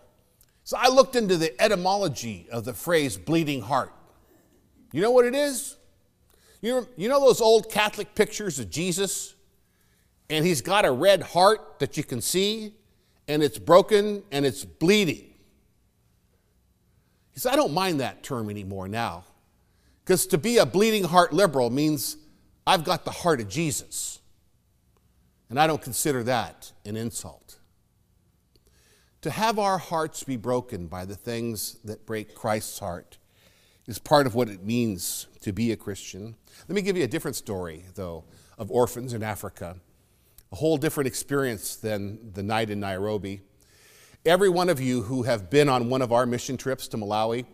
So 0.64 0.76
I 0.78 0.88
looked 0.88 1.14
into 1.14 1.36
the 1.36 1.60
etymology 1.62 2.46
of 2.50 2.64
the 2.64 2.72
phrase 2.74 3.16
bleeding 3.16 3.62
heart. 3.62 3.92
You 4.92 5.02
know 5.02 5.10
what 5.10 5.24
it 5.26 5.34
is? 5.34 5.76
You 6.62 6.88
you 6.96 7.08
know 7.08 7.20
those 7.20 7.40
old 7.40 7.70
Catholic 7.70 8.14
pictures 8.14 8.58
of 8.58 8.70
Jesus? 8.70 9.34
And 10.35 10.45
he's 10.45 10.62
got 10.62 10.85
a 10.85 10.91
red 10.91 11.23
heart 11.23 11.79
that 11.79 11.97
you 11.97 12.03
can 12.03 12.21
see, 12.21 12.73
and 13.29 13.41
it's 13.41 13.57
broken 13.57 14.25
and 14.33 14.45
it's 14.45 14.64
bleeding. 14.64 15.33
He 17.33 17.38
said, 17.38 17.53
I 17.53 17.57
don't 17.57 17.73
mind 17.73 18.00
that 18.00 18.25
term 18.25 18.50
anymore 18.50 18.88
now. 18.88 19.26
Because 20.03 20.26
to 20.26 20.38
be 20.38 20.59
a 20.59 20.67
bleeding 20.67 21.05
heart 21.05 21.33
liberal 21.33 21.71
means 21.71 22.17
I've 22.67 22.83
got 22.83 23.05
the 23.05 23.12
heart 23.12 23.41
of 23.41 23.49
Jesus. 23.49 24.19
And 25.50 25.61
I 25.61 25.69
don't 25.69 25.81
consider 25.81 26.25
that 26.25 26.73
an 26.85 26.97
insult. 26.97 27.61
To 29.21 29.31
have 29.31 29.61
our 29.61 29.79
hearts 29.79 30.25
be 30.25 30.37
broken 30.37 30.88
by 30.88 31.05
the 31.05 31.14
things 31.14 31.76
that 31.85 32.07
break 32.07 32.35
Christ's 32.35 32.81
heart 32.81 33.19
is 33.87 34.00
part 34.00 34.26
of 34.26 34.35
what 34.35 34.49
it 34.49 34.64
means 34.64 35.29
to 35.43 35.53
be 35.53 35.71
a 35.71 35.76
Christian. 35.76 36.35
Let 36.69 36.75
me 36.75 36.83
give 36.83 36.97
you 36.97 37.05
a 37.05 37.09
different 37.09 37.37
story, 37.37 37.85
though, 37.95 38.25
of 38.59 38.73
orphans 38.73 39.12
in 39.12 39.23
Africa. 39.23 39.76
A 40.54 40.56
whole 40.56 40.76
different 40.76 41.08
experience 41.08 41.75
than 41.75 42.30
the 42.32 42.44
night 42.44 42.70
in 42.70 42.78
Nairobi. 42.78 43.40
Every 44.25 44.49
one 44.49 44.68
of 44.68 44.80
you 44.80 45.02
who 45.02 45.25
have 45.25 45.50
been 45.50 45.68
on 45.68 45.90
one 45.90 46.00
of 46.00 46.12
our 46.12 46.26
mission 46.26 46.56
trips 46.56 46.87
to 46.87 46.96
Malawi, 46.96 47.44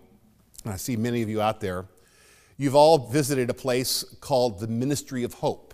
and 0.64 0.74
I 0.74 0.76
see 0.76 0.98
many 0.98 1.22
of 1.22 1.30
you 1.30 1.40
out 1.40 1.62
there, 1.62 1.86
you've 2.58 2.74
all 2.74 2.98
visited 2.98 3.48
a 3.48 3.54
place 3.54 4.04
called 4.20 4.60
the 4.60 4.66
Ministry 4.66 5.24
of 5.24 5.32
Hope 5.32 5.72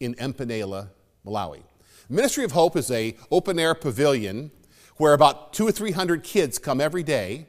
in 0.00 0.16
Mponela, 0.16 0.88
Malawi. 1.24 1.62
Ministry 2.08 2.42
of 2.42 2.50
Hope 2.50 2.74
is 2.74 2.90
a 2.90 3.16
open 3.30 3.60
air 3.60 3.76
pavilion 3.76 4.50
where 4.96 5.14
about 5.14 5.52
two 5.52 5.68
or 5.68 5.70
three 5.70 5.92
hundred 5.92 6.24
kids 6.24 6.58
come 6.58 6.80
every 6.80 7.04
day 7.04 7.46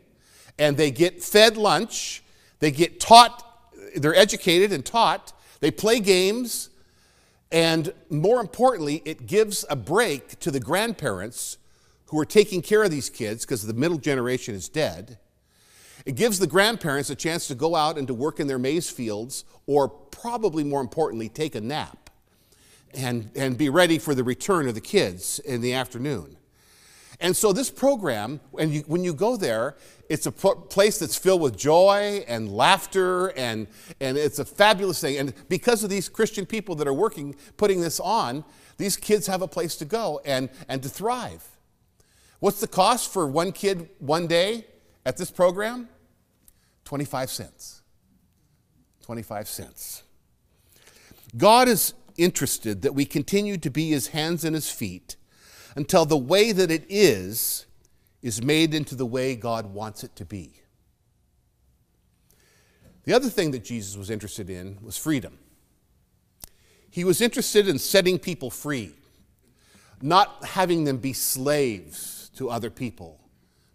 and 0.60 0.78
they 0.78 0.92
get 0.92 1.24
fed 1.24 1.58
lunch, 1.58 2.22
they 2.60 2.70
get 2.70 3.00
taught, 3.00 3.66
they're 3.96 4.14
educated 4.14 4.72
and 4.72 4.86
taught, 4.86 5.34
they 5.60 5.72
play 5.72 6.00
games, 6.00 6.70
and 7.52 7.94
more 8.10 8.40
importantly, 8.40 9.02
it 9.06 9.28
gives 9.28 9.66
a 9.70 9.76
break 9.76 10.40
to 10.40 10.52
the 10.52 10.60
grandparents 10.60 11.58
who 12.06 12.20
are 12.20 12.26
taking 12.26 12.62
care 12.62 12.84
of 12.84 12.92
these 12.92 13.10
kids 13.10 13.46
because 13.46 13.66
the 13.66 13.74
middle 13.74 13.98
generation 13.98 14.56
is 14.56 14.70
dead. 14.70 15.18
It 16.06 16.16
gives 16.16 16.40
the 16.40 16.48
grandparents 16.48 17.10
a 17.10 17.16
chance 17.16 17.48
to 17.48 17.56
go 17.56 17.76
out 17.76 17.98
and 17.98 18.08
to 18.08 18.14
work 18.14 18.40
in 18.40 18.48
their 18.48 18.58
maize 18.58 18.90
fields, 18.90 19.46
or 19.68 19.88
probably 19.88 20.64
more 20.64 20.82
importantly, 20.82 21.30
take 21.30 21.56
a 21.56 21.62
nap 21.62 22.10
and, 22.94 23.30
and 23.36 23.58
be 23.58 23.70
ready 23.70 23.98
for 23.98 24.16
the 24.16 24.24
return 24.24 24.68
of 24.68 24.76
the 24.76 24.82
kids 24.82 25.40
in 25.40 25.62
the 25.62 25.74
afternoon. 25.74 26.38
And 27.22 27.38
so, 27.38 27.54
this 27.54 27.70
program, 27.70 28.40
and 28.60 28.74
you, 28.74 28.82
when 28.88 29.04
you 29.04 29.14
go 29.14 29.38
there, 29.38 29.76
it's 30.10 30.26
a 30.26 30.32
place 30.32 30.98
that's 30.98 31.16
filled 31.16 31.42
with 31.42 31.56
joy 31.56 32.26
and 32.28 32.52
laughter, 32.52 33.28
and, 33.38 33.68
and 34.00 34.18
it's 34.18 34.40
a 34.40 34.46
fabulous 34.46 35.00
thing. 35.00 35.18
And 35.18 35.34
because 35.48 35.84
of 35.84 35.92
these 35.92 36.10
Christian 36.10 36.48
people 36.48 36.76
that 36.76 36.88
are 36.88 36.94
working, 36.94 37.36
putting 37.58 37.80
this 37.80 38.00
on, 38.00 38.44
these 38.78 38.98
kids 38.98 39.28
have 39.28 39.44
a 39.44 39.48
place 39.48 39.76
to 39.78 39.86
go 39.86 40.20
and, 40.26 40.50
and 40.68 40.82
to 40.82 40.90
thrive. 40.90 41.48
What's 42.40 42.60
the 42.60 42.68
cost 42.68 43.14
for 43.14 43.28
one 43.28 43.52
kid 43.52 43.90
one 44.00 44.26
day 44.26 44.66
at 45.06 45.16
this 45.16 45.30
program? 45.30 45.88
25 46.86 47.30
cents. 47.30 47.84
25 49.04 49.48
cents. 49.48 50.04
God 51.38 51.68
is 51.68 51.94
interested 52.18 52.82
that 52.82 52.96
we 52.96 53.06
continue 53.06 53.58
to 53.58 53.70
be 53.70 53.92
his 53.92 54.08
hands 54.08 54.44
and 54.44 54.56
his 54.56 54.72
feet 54.72 55.16
until 55.76 56.06
the 56.06 56.18
way 56.18 56.52
that 56.52 56.72
it 56.72 56.86
is 56.90 57.66
is 58.22 58.42
made 58.42 58.74
into 58.74 58.96
the 58.96 59.06
way 59.06 59.36
God 59.36 59.74
wants 59.74 60.04
it 60.04 60.16
to 60.18 60.26
be. 60.26 60.54
The 63.04 63.14
other 63.14 63.30
thing 63.30 63.52
that 63.52 63.64
Jesus 63.64 63.98
was 63.98 64.10
interested 64.10 64.50
in 64.50 64.78
was 64.82 64.98
freedom. 64.98 65.40
He 66.90 67.04
was 67.04 67.22
interested 67.22 67.68
in 67.68 67.80
setting 67.80 68.20
people 68.20 68.50
free, 68.50 68.94
not 70.02 70.46
having 70.46 70.84
them 70.84 70.98
be 70.98 71.14
slaves 71.14 72.30
to 72.36 72.50
other 72.50 72.70
people, 72.70 73.20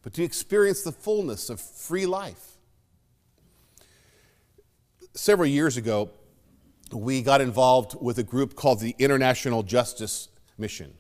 but 0.03 0.12
to 0.15 0.23
experience 0.23 0.83
the 0.83 0.93
fullness 0.93 1.50
of 1.50 1.61
free 1.61 2.07
life. 2.07 2.59
Several 5.15 5.49
years 5.49 5.76
ago, 5.76 6.11
we 6.93 7.23
got 7.23 7.41
involved 7.41 7.97
with 8.00 8.19
a 8.19 8.23
group 8.23 8.55
called 8.55 8.81
the 8.81 8.95
International 8.99 9.62
Justice 9.62 10.29
Mission. 10.59 10.93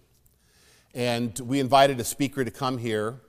And 0.96 1.38
we 1.40 1.60
invited 1.60 2.00
a 2.00 2.04
speaker 2.04 2.42
to 2.42 2.50
come 2.50 2.78
here. 2.78 3.20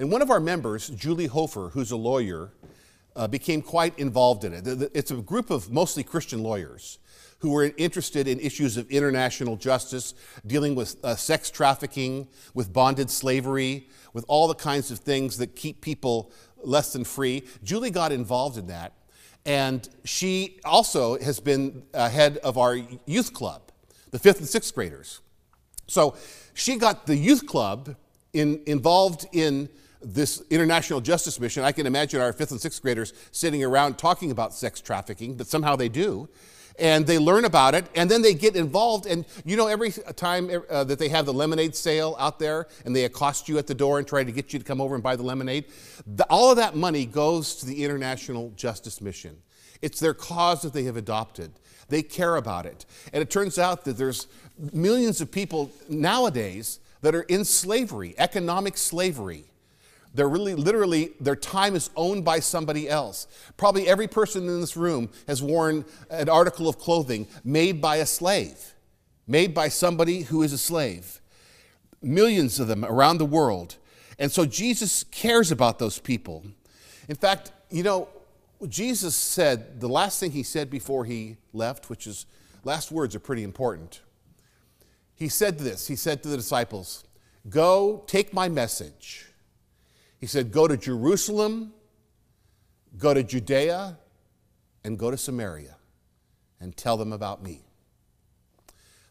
And 0.00 0.10
one 0.10 0.20
of 0.20 0.30
our 0.30 0.40
members, 0.40 0.88
Julie 0.88 1.26
Hofer, 1.26 1.70
who's 1.72 1.92
a 1.92 1.96
lawyer, 1.96 2.50
uh, 3.14 3.28
became 3.28 3.62
quite 3.62 3.96
involved 4.00 4.42
in 4.42 4.52
it. 4.52 4.90
It's 4.94 5.12
a 5.12 5.16
group 5.16 5.50
of 5.50 5.70
mostly 5.70 6.02
Christian 6.02 6.42
lawyers 6.42 6.98
who 7.38 7.50
were 7.50 7.70
interested 7.76 8.26
in 8.26 8.40
issues 8.40 8.76
of 8.76 8.90
international 8.90 9.54
justice, 9.54 10.12
dealing 10.44 10.74
with 10.74 10.96
uh, 11.04 11.14
sex 11.14 11.52
trafficking, 11.52 12.26
with 12.52 12.72
bonded 12.72 13.10
slavery, 13.10 13.88
with 14.12 14.24
all 14.26 14.48
the 14.48 14.54
kinds 14.56 14.90
of 14.90 14.98
things 14.98 15.38
that 15.38 15.54
keep 15.54 15.80
people 15.80 16.32
less 16.64 16.92
than 16.92 17.04
free. 17.04 17.44
Julie 17.62 17.92
got 17.92 18.10
involved 18.10 18.58
in 18.58 18.66
that, 18.66 18.94
and 19.46 19.88
she 20.04 20.58
also 20.64 21.16
has 21.20 21.38
been 21.38 21.84
uh, 21.94 22.08
head 22.08 22.38
of 22.38 22.58
our 22.58 22.76
youth 23.06 23.32
club, 23.32 23.70
the 24.10 24.18
fifth 24.18 24.40
and 24.40 24.48
sixth 24.48 24.74
graders. 24.74 25.20
So 25.88 26.16
she 26.54 26.76
got 26.76 27.06
the 27.06 27.16
youth 27.16 27.46
club 27.46 27.96
in, 28.32 28.62
involved 28.66 29.26
in 29.32 29.68
this 30.00 30.42
international 30.50 31.00
justice 31.00 31.40
mission. 31.40 31.64
I 31.64 31.72
can 31.72 31.86
imagine 31.86 32.20
our 32.20 32.32
fifth 32.32 32.52
and 32.52 32.60
sixth 32.60 32.80
graders 32.80 33.12
sitting 33.32 33.64
around 33.64 33.98
talking 33.98 34.30
about 34.30 34.54
sex 34.54 34.80
trafficking, 34.80 35.34
but 35.34 35.48
somehow 35.48 35.74
they 35.74 35.88
do 35.88 36.28
and 36.78 37.06
they 37.06 37.18
learn 37.18 37.44
about 37.44 37.74
it, 37.74 37.86
and 37.94 38.10
then 38.10 38.22
they 38.22 38.34
get 38.34 38.54
involved. 38.54 39.06
And 39.06 39.24
you 39.44 39.56
know, 39.56 39.66
every 39.66 39.90
time 39.90 40.50
uh, 40.70 40.84
that 40.84 40.98
they 40.98 41.08
have 41.08 41.26
the 41.26 41.32
lemonade 41.32 41.74
sale 41.74 42.16
out 42.18 42.38
there 42.38 42.68
and 42.84 42.94
they 42.94 43.04
accost 43.04 43.48
you 43.48 43.58
at 43.58 43.66
the 43.66 43.74
door 43.74 43.98
and 43.98 44.06
try 44.06 44.24
to 44.24 44.32
get 44.32 44.52
you 44.52 44.58
to 44.58 44.64
come 44.64 44.80
over 44.80 44.94
and 44.94 45.02
buy 45.02 45.16
the 45.16 45.22
lemonade, 45.22 45.66
the, 46.06 46.24
all 46.26 46.50
of 46.50 46.56
that 46.56 46.76
money 46.76 47.04
goes 47.04 47.56
to 47.56 47.66
the 47.66 47.84
International 47.84 48.50
Justice 48.50 49.00
Mission. 49.00 49.36
It's 49.82 50.00
their 50.00 50.14
cause 50.14 50.62
that 50.62 50.72
they 50.72 50.84
have 50.84 50.96
adopted. 50.96 51.52
They 51.88 52.02
care 52.02 52.36
about 52.36 52.66
it. 52.66 52.84
And 53.12 53.22
it 53.22 53.30
turns 53.30 53.58
out 53.58 53.84
that 53.84 53.96
there's 53.96 54.26
millions 54.72 55.20
of 55.20 55.30
people 55.30 55.70
nowadays 55.88 56.80
that 57.00 57.14
are 57.14 57.22
in 57.22 57.44
slavery, 57.44 58.14
economic 58.18 58.76
slavery. 58.76 59.44
They're 60.14 60.28
really, 60.28 60.54
literally, 60.54 61.12
their 61.20 61.36
time 61.36 61.76
is 61.76 61.90
owned 61.94 62.24
by 62.24 62.40
somebody 62.40 62.88
else. 62.88 63.26
Probably 63.56 63.86
every 63.88 64.08
person 64.08 64.48
in 64.48 64.60
this 64.60 64.76
room 64.76 65.10
has 65.26 65.42
worn 65.42 65.84
an 66.10 66.28
article 66.28 66.68
of 66.68 66.78
clothing 66.78 67.28
made 67.44 67.80
by 67.80 67.96
a 67.96 68.06
slave, 68.06 68.74
made 69.26 69.54
by 69.54 69.68
somebody 69.68 70.22
who 70.22 70.42
is 70.42 70.52
a 70.52 70.58
slave. 70.58 71.20
Millions 72.02 72.58
of 72.58 72.68
them 72.68 72.84
around 72.84 73.18
the 73.18 73.26
world. 73.26 73.76
And 74.18 74.32
so 74.32 74.44
Jesus 74.44 75.04
cares 75.04 75.52
about 75.52 75.78
those 75.78 75.98
people. 75.98 76.44
In 77.08 77.16
fact, 77.16 77.52
you 77.70 77.82
know, 77.82 78.08
Jesus 78.66 79.14
said, 79.14 79.80
the 79.80 79.88
last 79.88 80.18
thing 80.18 80.32
he 80.32 80.42
said 80.42 80.70
before 80.70 81.04
he 81.04 81.36
left, 81.52 81.88
which 81.88 82.06
is, 82.06 82.26
last 82.64 82.90
words 82.90 83.14
are 83.14 83.20
pretty 83.20 83.44
important. 83.44 84.00
He 85.14 85.28
said 85.28 85.58
this 85.58 85.86
He 85.86 85.96
said 85.96 86.22
to 86.22 86.28
the 86.28 86.36
disciples, 86.36 87.04
Go, 87.48 88.04
take 88.06 88.32
my 88.32 88.48
message 88.48 89.28
he 90.18 90.26
said, 90.26 90.50
Go 90.50 90.68
to 90.68 90.76
Jerusalem, 90.76 91.72
go 92.98 93.14
to 93.14 93.22
Judea, 93.22 93.98
and 94.84 94.98
go 94.98 95.10
to 95.10 95.16
Samaria 95.16 95.76
and 96.60 96.76
tell 96.76 96.96
them 96.96 97.12
about 97.12 97.42
me. 97.42 97.62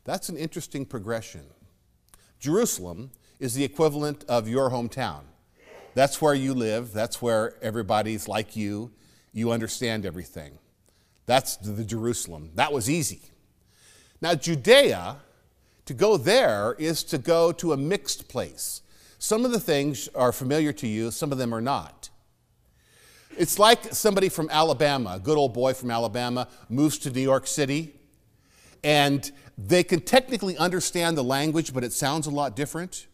That's 0.04 0.30
an 0.30 0.38
interesting 0.38 0.86
progression. 0.86 1.46
Jerusalem 2.39 3.12
is 3.39 3.54
the 3.54 3.63
equivalent 3.63 4.25
of 4.27 4.48
your 4.48 4.70
hometown. 4.70 5.22
That's 5.94 6.22
where 6.22 6.34
you 6.34 6.54
live, 6.54 6.94
that's 6.94 7.22
where 7.22 7.56
everybody's 7.62 8.27
like 8.27 8.56
you, 8.56 8.92
you 9.38 9.51
understand 9.51 10.03
everything. 10.03 10.58
That's 11.27 11.58
the 11.58 11.84
Jerusalem. 11.84 12.50
That 12.56 12.74
was 12.74 12.89
easy. 12.89 13.22
Now, 14.20 14.34
Judea, 14.34 15.17
to 15.86 15.94
go 15.94 16.17
there 16.17 16.75
is 16.79 17.03
to 17.03 17.20
go 17.20 17.51
to 17.51 17.72
a 17.72 17.77
mixed 17.77 18.29
place. 18.29 18.82
Some 19.20 19.46
of 19.46 19.51
the 19.51 19.60
things 19.60 20.10
are 20.15 20.32
familiar 20.32 20.74
to 20.74 20.88
you, 20.88 21.12
some 21.12 21.32
of 21.32 21.38
them 21.38 21.53
are 21.53 21.62
not. 21.62 22.10
It's 23.38 23.60
like 23.60 23.94
somebody 23.94 24.29
from 24.29 24.50
Alabama, 24.50 25.13
a 25.17 25.20
good 25.20 25.38
old 25.38 25.53
boy 25.53 25.75
from 25.75 25.91
Alabama, 25.91 26.48
moves 26.67 26.98
to 27.00 27.12
New 27.12 27.22
York 27.22 27.46
City, 27.46 27.94
and 28.84 29.32
they 29.56 29.84
can 29.84 30.01
technically 30.01 30.58
understand 30.58 31.15
the 31.15 31.24
language, 31.24 31.75
but 31.75 31.84
it 31.84 31.94
sounds 31.94 32.25
a 32.25 32.32
lot 32.32 32.56
different. 32.56 33.06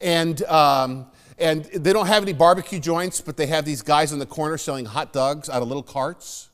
And, 0.00 0.42
um, 0.44 1.06
and 1.40 1.64
they 1.64 1.92
don't 1.92 2.06
have 2.06 2.22
any 2.22 2.32
barbecue 2.32 2.78
joints, 2.78 3.20
but 3.20 3.36
they 3.36 3.46
have 3.46 3.64
these 3.64 3.82
guys 3.82 4.12
on 4.12 4.18
the 4.18 4.26
corner 4.26 4.58
selling 4.58 4.84
hot 4.84 5.12
dogs 5.12 5.48
out 5.48 5.62
of 5.62 5.68
little 5.68 5.82
carts. 5.82 6.50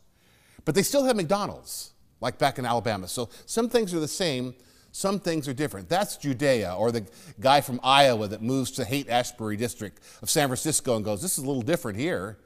But 0.64 0.74
they 0.74 0.82
still 0.82 1.04
have 1.04 1.16
McDonald's, 1.16 1.92
like 2.20 2.38
back 2.38 2.58
in 2.58 2.64
Alabama. 2.64 3.08
So 3.08 3.28
some 3.46 3.68
things 3.68 3.92
are 3.94 4.00
the 4.00 4.08
same, 4.08 4.54
Some 4.92 5.20
things 5.20 5.46
are 5.46 5.52
different. 5.52 5.90
That's 5.90 6.16
Judea, 6.16 6.74
or 6.74 6.90
the 6.90 7.04
guy 7.38 7.60
from 7.60 7.80
Iowa 7.82 8.28
that 8.28 8.40
moves 8.40 8.70
to 8.72 8.84
Haight 8.84 9.10
Ashbury 9.10 9.58
district 9.58 10.00
of 10.22 10.30
San 10.30 10.48
Francisco 10.48 10.96
and 10.96 11.04
goes, 11.04 11.20
This 11.20 11.36
is 11.36 11.44
a 11.44 11.46
little 11.46 11.60
different 11.60 11.98
here, 11.98 12.38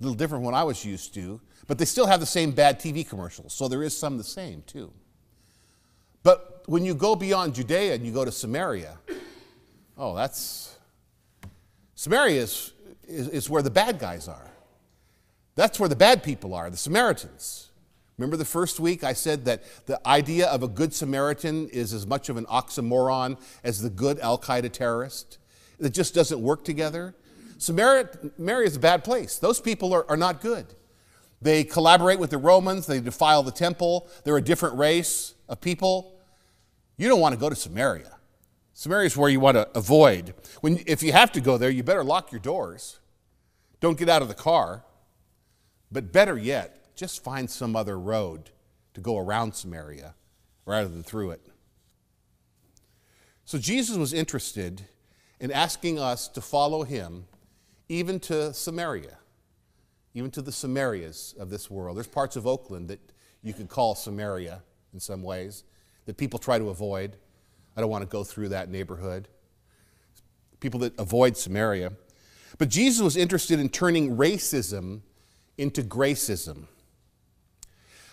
a 0.00 0.02
little 0.02 0.16
different 0.16 0.42
what 0.42 0.52
I 0.52 0.64
was 0.64 0.84
used 0.84 1.14
to. 1.14 1.40
But 1.68 1.78
they 1.78 1.84
still 1.84 2.06
have 2.06 2.18
the 2.18 2.26
same 2.26 2.50
bad 2.50 2.80
TV 2.80 3.08
commercials, 3.08 3.52
so 3.52 3.68
there 3.68 3.84
is 3.84 3.96
some 3.96 4.18
the 4.18 4.24
same 4.24 4.64
too. 4.66 4.92
But 6.24 6.64
when 6.66 6.84
you 6.84 6.94
go 6.94 7.14
beyond 7.14 7.54
Judea 7.54 7.94
and 7.94 8.04
you 8.04 8.12
go 8.12 8.24
to 8.24 8.32
Samaria, 8.32 8.98
oh, 9.96 10.16
that's. 10.16 10.71
Samaria 12.02 12.42
is, 12.42 12.72
is, 13.06 13.28
is 13.28 13.48
where 13.48 13.62
the 13.62 13.70
bad 13.70 14.00
guys 14.00 14.26
are. 14.26 14.50
That's 15.54 15.78
where 15.78 15.88
the 15.88 15.94
bad 15.94 16.24
people 16.24 16.52
are, 16.52 16.68
the 16.68 16.76
Samaritans. 16.76 17.70
Remember 18.18 18.36
the 18.36 18.44
first 18.44 18.80
week 18.80 19.04
I 19.04 19.12
said 19.12 19.44
that 19.44 19.62
the 19.86 20.04
idea 20.04 20.48
of 20.48 20.64
a 20.64 20.66
good 20.66 20.92
Samaritan 20.92 21.68
is 21.68 21.92
as 21.92 22.04
much 22.04 22.28
of 22.28 22.36
an 22.36 22.44
oxymoron 22.46 23.38
as 23.62 23.82
the 23.82 23.88
good 23.88 24.18
Al 24.18 24.36
Qaeda 24.36 24.72
terrorist? 24.72 25.38
It 25.78 25.90
just 25.90 26.12
doesn't 26.12 26.40
work 26.40 26.64
together. 26.64 27.14
Samaria, 27.58 28.08
Samaria 28.36 28.66
is 28.66 28.74
a 28.74 28.80
bad 28.80 29.04
place. 29.04 29.38
Those 29.38 29.60
people 29.60 29.92
are, 29.92 30.04
are 30.10 30.16
not 30.16 30.40
good. 30.40 30.66
They 31.40 31.62
collaborate 31.62 32.18
with 32.18 32.30
the 32.30 32.38
Romans, 32.38 32.86
they 32.86 32.98
defile 32.98 33.44
the 33.44 33.52
temple, 33.52 34.08
they're 34.24 34.36
a 34.36 34.42
different 34.42 34.76
race 34.76 35.34
of 35.48 35.60
people. 35.60 36.18
You 36.96 37.06
don't 37.06 37.20
want 37.20 37.32
to 37.32 37.38
go 37.38 37.48
to 37.48 37.54
Samaria. 37.54 38.18
Samaria 38.74 39.06
is 39.06 39.16
where 39.16 39.28
you 39.28 39.40
want 39.40 39.56
to 39.56 39.68
avoid. 39.76 40.34
When, 40.60 40.82
if 40.86 41.02
you 41.02 41.12
have 41.12 41.32
to 41.32 41.40
go 41.40 41.58
there, 41.58 41.70
you 41.70 41.82
better 41.82 42.04
lock 42.04 42.32
your 42.32 42.40
doors. 42.40 43.00
Don't 43.80 43.98
get 43.98 44.08
out 44.08 44.22
of 44.22 44.28
the 44.28 44.34
car. 44.34 44.84
But 45.90 46.12
better 46.12 46.38
yet, 46.38 46.96
just 46.96 47.22
find 47.22 47.50
some 47.50 47.76
other 47.76 47.98
road 47.98 48.50
to 48.94 49.00
go 49.00 49.18
around 49.18 49.54
Samaria 49.54 50.14
rather 50.64 50.88
than 50.88 51.02
through 51.02 51.32
it. 51.32 51.46
So 53.44 53.58
Jesus 53.58 53.96
was 53.96 54.12
interested 54.12 54.82
in 55.40 55.50
asking 55.50 55.98
us 55.98 56.28
to 56.28 56.40
follow 56.40 56.84
him 56.84 57.26
even 57.88 58.20
to 58.20 58.54
Samaria, 58.54 59.18
even 60.14 60.30
to 60.30 60.40
the 60.40 60.50
Samarias 60.50 61.36
of 61.36 61.50
this 61.50 61.70
world. 61.70 61.96
There's 61.96 62.06
parts 62.06 62.36
of 62.36 62.46
Oakland 62.46 62.88
that 62.88 63.00
you 63.42 63.52
could 63.52 63.68
call 63.68 63.94
Samaria 63.94 64.62
in 64.94 65.00
some 65.00 65.22
ways 65.22 65.64
that 66.06 66.16
people 66.16 66.38
try 66.38 66.58
to 66.58 66.70
avoid. 66.70 67.16
I 67.76 67.80
don't 67.80 67.90
want 67.90 68.02
to 68.02 68.08
go 68.08 68.24
through 68.24 68.50
that 68.50 68.68
neighborhood. 68.68 69.28
People 70.60 70.80
that 70.80 70.98
avoid 70.98 71.36
Samaria. 71.36 71.92
But 72.58 72.68
Jesus 72.68 73.02
was 73.02 73.16
interested 73.16 73.58
in 73.58 73.68
turning 73.68 74.16
racism 74.16 75.00
into 75.58 75.82
gracism. 75.82 76.66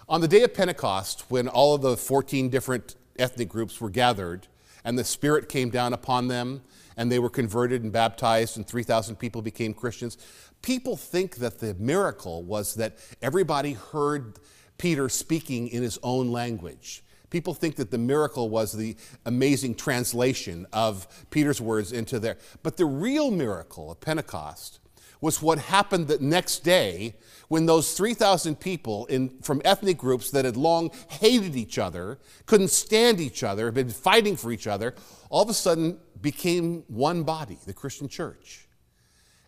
On 0.07 0.21
the 0.21 0.27
day 0.27 0.43
of 0.43 0.53
Pentecost, 0.53 1.25
when 1.29 1.47
all 1.47 1.75
of 1.75 1.81
the 1.81 1.95
14 1.95 2.49
different 2.49 2.95
ethnic 3.17 3.49
groups 3.49 3.79
were 3.79 3.89
gathered 3.89 4.47
and 4.83 4.97
the 4.97 5.03
Spirit 5.03 5.49
came 5.49 5.69
down 5.69 5.93
upon 5.93 6.27
them 6.27 6.61
and 6.97 7.11
they 7.11 7.19
were 7.19 7.29
converted 7.29 7.83
and 7.83 7.91
baptized 7.91 8.57
and 8.57 8.65
3,000 8.65 9.17
people 9.17 9.41
became 9.41 9.73
Christians, 9.73 10.17
people 10.61 10.97
think 10.97 11.35
that 11.37 11.59
the 11.59 11.75
miracle 11.75 12.43
was 12.43 12.75
that 12.75 12.97
everybody 13.21 13.73
heard 13.73 14.39
Peter 14.77 15.09
speaking 15.09 15.67
in 15.67 15.83
his 15.83 15.99
own 16.01 16.31
language. 16.31 17.03
People 17.29 17.53
think 17.53 17.75
that 17.75 17.91
the 17.91 17.97
miracle 17.97 18.49
was 18.49 18.73
the 18.73 18.95
amazing 19.25 19.75
translation 19.75 20.65
of 20.73 21.07
Peter's 21.29 21.61
words 21.61 21.91
into 21.91 22.19
there. 22.19 22.37
But 22.63 22.77
the 22.77 22.85
real 22.85 23.31
miracle 23.31 23.91
of 23.91 23.99
Pentecost 23.99 24.79
was 25.21 25.41
what 25.41 25.59
happened 25.59 26.07
the 26.07 26.17
next 26.19 26.59
day 26.59 27.13
when 27.49 27.65
those 27.65 27.93
3,000 27.93 28.59
people 28.59 29.05
in, 29.07 29.29
from 29.41 29.61
ethnic 29.65 29.97
groups 29.97 30.31
that 30.31 30.45
had 30.45 30.55
long 30.55 30.91
hated 31.09 31.55
each 31.55 31.77
other, 31.77 32.19
couldn't 32.45 32.69
stand 32.69 33.19
each 33.19 33.43
other, 33.43 33.65
had 33.65 33.73
been 33.73 33.89
fighting 33.89 34.37
for 34.37 34.51
each 34.51 34.67
other, 34.67 34.95
all 35.29 35.43
of 35.43 35.49
a 35.49 35.53
sudden 35.53 35.99
became 36.21 36.83
one 36.87 37.23
body, 37.23 37.57
the 37.65 37.73
Christian 37.73 38.07
church. 38.07 38.67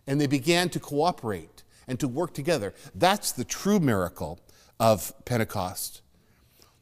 And 0.06 0.20
they 0.20 0.26
began 0.26 0.68
to 0.70 0.80
cooperate 0.80 1.62
and 1.88 1.98
to 2.00 2.08
work 2.08 2.34
together. 2.34 2.74
That's 2.94 3.32
the 3.32 3.44
true 3.44 3.80
miracle 3.80 4.40
of 4.78 5.12
Pentecost. 5.24 6.01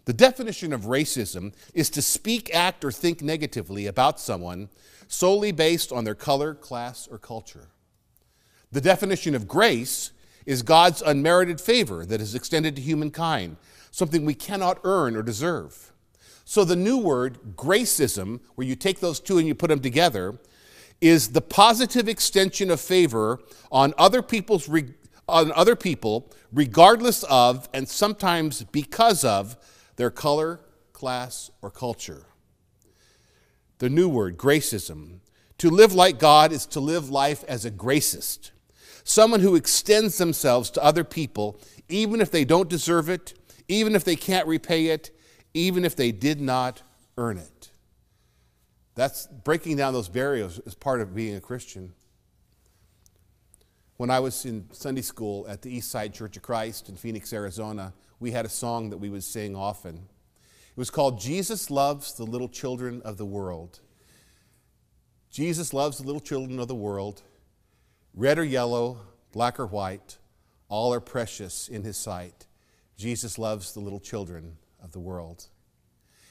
The 0.04 0.12
definition 0.12 0.72
of 0.72 0.82
racism 0.82 1.52
is 1.74 1.90
to 1.90 2.02
speak, 2.02 2.54
act, 2.54 2.84
or 2.84 2.90
think 2.90 3.22
negatively 3.22 3.86
about 3.86 4.18
someone 4.18 4.68
solely 5.08 5.52
based 5.52 5.92
on 5.92 6.04
their 6.04 6.14
color, 6.14 6.54
class, 6.54 7.08
or 7.10 7.18
culture. 7.18 7.68
The 8.72 8.80
definition 8.80 9.34
of 9.34 9.48
grace 9.48 10.12
is 10.46 10.62
God's 10.62 11.02
unmerited 11.02 11.60
favor 11.60 12.06
that 12.06 12.20
is 12.20 12.34
extended 12.34 12.76
to 12.76 12.82
humankind, 12.82 13.56
something 13.90 14.24
we 14.24 14.34
cannot 14.34 14.80
earn 14.84 15.16
or 15.16 15.22
deserve. 15.22 15.92
So 16.44 16.64
the 16.64 16.76
new 16.76 16.98
word, 16.98 17.38
gracism, 17.56 18.40
where 18.54 18.66
you 18.66 18.74
take 18.74 19.00
those 19.00 19.20
two 19.20 19.38
and 19.38 19.46
you 19.46 19.54
put 19.54 19.68
them 19.68 19.80
together, 19.80 20.38
is 21.00 21.28
the 21.28 21.40
positive 21.40 22.08
extension 22.08 22.70
of 22.70 22.80
favor 22.80 23.40
on 23.70 23.94
other 23.98 24.22
people's 24.22 24.68
on 25.28 25.52
other 25.52 25.76
people 25.76 26.28
regardless 26.52 27.22
of 27.24 27.68
and 27.72 27.88
sometimes 27.88 28.64
because 28.64 29.24
of 29.24 29.56
their 30.00 30.10
color, 30.10 30.60
class, 30.92 31.50
or 31.62 31.70
culture. 31.70 32.26
The 33.78 33.88
new 33.88 34.08
word, 34.08 34.36
gracism. 34.36 35.20
To 35.58 35.70
live 35.70 35.92
like 35.92 36.18
God 36.18 36.52
is 36.52 36.66
to 36.66 36.80
live 36.80 37.10
life 37.10 37.44
as 37.46 37.64
a 37.64 37.70
gracist 37.70 38.50
someone 39.04 39.40
who 39.40 39.56
extends 39.56 40.18
themselves 40.18 40.70
to 40.70 40.84
other 40.84 41.04
people, 41.04 41.60
even 41.88 42.20
if 42.20 42.30
they 42.30 42.44
don't 42.44 42.68
deserve 42.68 43.08
it, 43.08 43.34
even 43.68 43.94
if 43.94 44.04
they 44.04 44.16
can't 44.16 44.46
repay 44.46 44.86
it, 44.86 45.10
even 45.54 45.84
if 45.84 45.96
they 45.96 46.12
did 46.12 46.40
not 46.40 46.82
earn 47.16 47.38
it. 47.38 47.70
That's 48.94 49.26
breaking 49.26 49.76
down 49.76 49.92
those 49.92 50.08
barriers 50.08 50.60
is 50.60 50.74
part 50.74 51.00
of 51.00 51.14
being 51.14 51.34
a 51.34 51.40
Christian. 51.40 51.92
When 53.96 54.10
I 54.10 54.20
was 54.20 54.44
in 54.44 54.66
Sunday 54.72 55.02
school 55.02 55.46
at 55.48 55.62
the 55.62 55.74
East 55.74 55.90
Side 55.90 56.14
Church 56.14 56.36
of 56.36 56.42
Christ 56.42 56.88
in 56.88 56.96
Phoenix, 56.96 57.32
Arizona, 57.32 57.92
we 58.20 58.30
had 58.30 58.44
a 58.44 58.50
song 58.50 58.90
that 58.90 58.98
we 58.98 59.08
would 59.08 59.24
sing 59.24 59.56
often. 59.56 59.96
It 59.96 60.76
was 60.76 60.90
called 60.90 61.20
Jesus 61.20 61.70
Loves 61.70 62.14
the 62.14 62.24
Little 62.24 62.48
Children 62.48 63.02
of 63.02 63.16
the 63.16 63.26
World. 63.26 63.80
Jesus 65.30 65.72
loves 65.72 65.98
the 65.98 66.04
little 66.04 66.20
children 66.20 66.58
of 66.58 66.68
the 66.68 66.74
world. 66.74 67.22
Red 68.14 68.38
or 68.38 68.44
yellow, 68.44 68.98
black 69.32 69.58
or 69.58 69.66
white, 69.66 70.18
all 70.68 70.92
are 70.92 71.00
precious 71.00 71.68
in 71.68 71.82
his 71.82 71.96
sight. 71.96 72.46
Jesus 72.96 73.38
loves 73.38 73.72
the 73.72 73.80
little 73.80 74.00
children 74.00 74.56
of 74.82 74.92
the 74.92 75.00
world. 75.00 75.46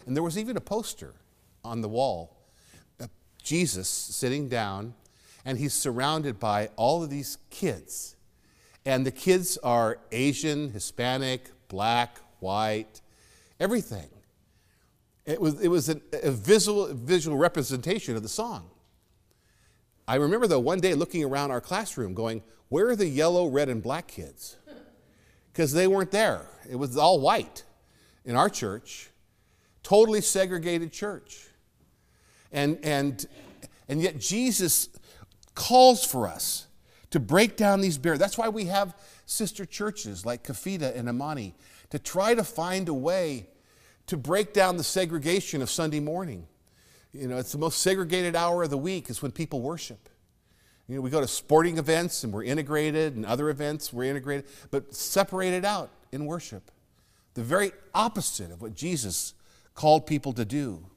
And 0.05 0.15
there 0.15 0.23
was 0.23 0.37
even 0.37 0.55
a 0.55 0.61
poster 0.61 1.15
on 1.63 1.81
the 1.81 1.89
wall 1.89 2.39
Jesus 3.43 3.87
sitting 3.87 4.47
down, 4.47 4.93
and 5.45 5.57
he's 5.57 5.73
surrounded 5.73 6.39
by 6.39 6.69
all 6.75 7.01
of 7.01 7.09
these 7.09 7.37
kids. 7.49 8.15
And 8.85 9.05
the 9.05 9.11
kids 9.11 9.57
are 9.63 9.99
Asian, 10.11 10.71
Hispanic, 10.71 11.49
black, 11.69 12.19
white, 12.39 13.01
everything. 13.59 14.09
It 15.25 15.39
was, 15.39 15.61
it 15.61 15.67
was 15.69 15.89
a, 15.89 16.01
a 16.23 16.31
visual, 16.31 16.93
visual 16.93 17.37
representation 17.37 18.15
of 18.15 18.23
the 18.23 18.29
song. 18.29 18.69
I 20.07 20.15
remember, 20.15 20.47
though, 20.47 20.59
one 20.59 20.79
day 20.79 20.95
looking 20.95 21.23
around 21.23 21.51
our 21.51 21.61
classroom 21.61 22.15
going, 22.15 22.41
Where 22.67 22.89
are 22.89 22.95
the 22.95 23.07
yellow, 23.07 23.47
red, 23.47 23.69
and 23.69 23.81
black 23.81 24.07
kids? 24.07 24.57
Because 25.53 25.71
they 25.71 25.87
weren't 25.87 26.11
there. 26.11 26.47
It 26.69 26.75
was 26.75 26.97
all 26.97 27.19
white 27.19 27.63
in 28.25 28.35
our 28.35 28.49
church, 28.49 29.09
totally 29.83 30.21
segregated 30.21 30.91
church. 30.91 31.47
And, 32.51 32.79
and, 32.83 33.23
and 33.87 34.01
yet, 34.01 34.19
Jesus 34.19 34.89
calls 35.53 36.03
for 36.03 36.27
us 36.27 36.65
to 37.11 37.19
break 37.19 37.55
down 37.55 37.81
these 37.81 37.99
barriers. 37.99 38.19
That's 38.19 38.37
why 38.37 38.49
we 38.49 38.65
have 38.65 38.95
sister 39.29 39.65
churches 39.65 40.25
like 40.25 40.43
Kafida 40.43 40.95
and 40.95 41.07
Amani 41.07 41.55
to 41.91 41.99
try 41.99 42.33
to 42.33 42.43
find 42.43 42.89
a 42.89 42.93
way 42.93 43.47
to 44.07 44.17
break 44.17 44.53
down 44.53 44.77
the 44.77 44.83
segregation 44.83 45.61
of 45.61 45.69
Sunday 45.69 45.99
morning. 45.99 46.47
You 47.13 47.27
know, 47.27 47.37
it's 47.37 47.51
the 47.51 47.57
most 47.57 47.81
segregated 47.81 48.35
hour 48.35 48.63
of 48.63 48.69
the 48.69 48.77
week 48.77 49.09
is 49.09 49.21
when 49.21 49.31
people 49.31 49.61
worship. 49.61 50.09
You 50.87 50.95
know, 50.95 51.01
we 51.01 51.11
go 51.11 51.21
to 51.21 51.27
sporting 51.27 51.77
events 51.77 52.23
and 52.23 52.33
we're 52.33 52.43
integrated, 52.43 53.15
and 53.15 53.23
other 53.23 53.49
events 53.49 53.93
we're 53.93 54.05
integrated, 54.05 54.45
but 54.71 54.95
separated 54.95 55.63
out 55.63 55.91
in 56.11 56.25
worship. 56.25 56.71
The 57.35 57.43
very 57.43 57.71
opposite 57.93 58.51
of 58.51 58.61
what 58.61 58.73
Jesus 58.73 59.35
called 59.75 60.07
people 60.07 60.33
to 60.33 60.45
do. 60.45 60.87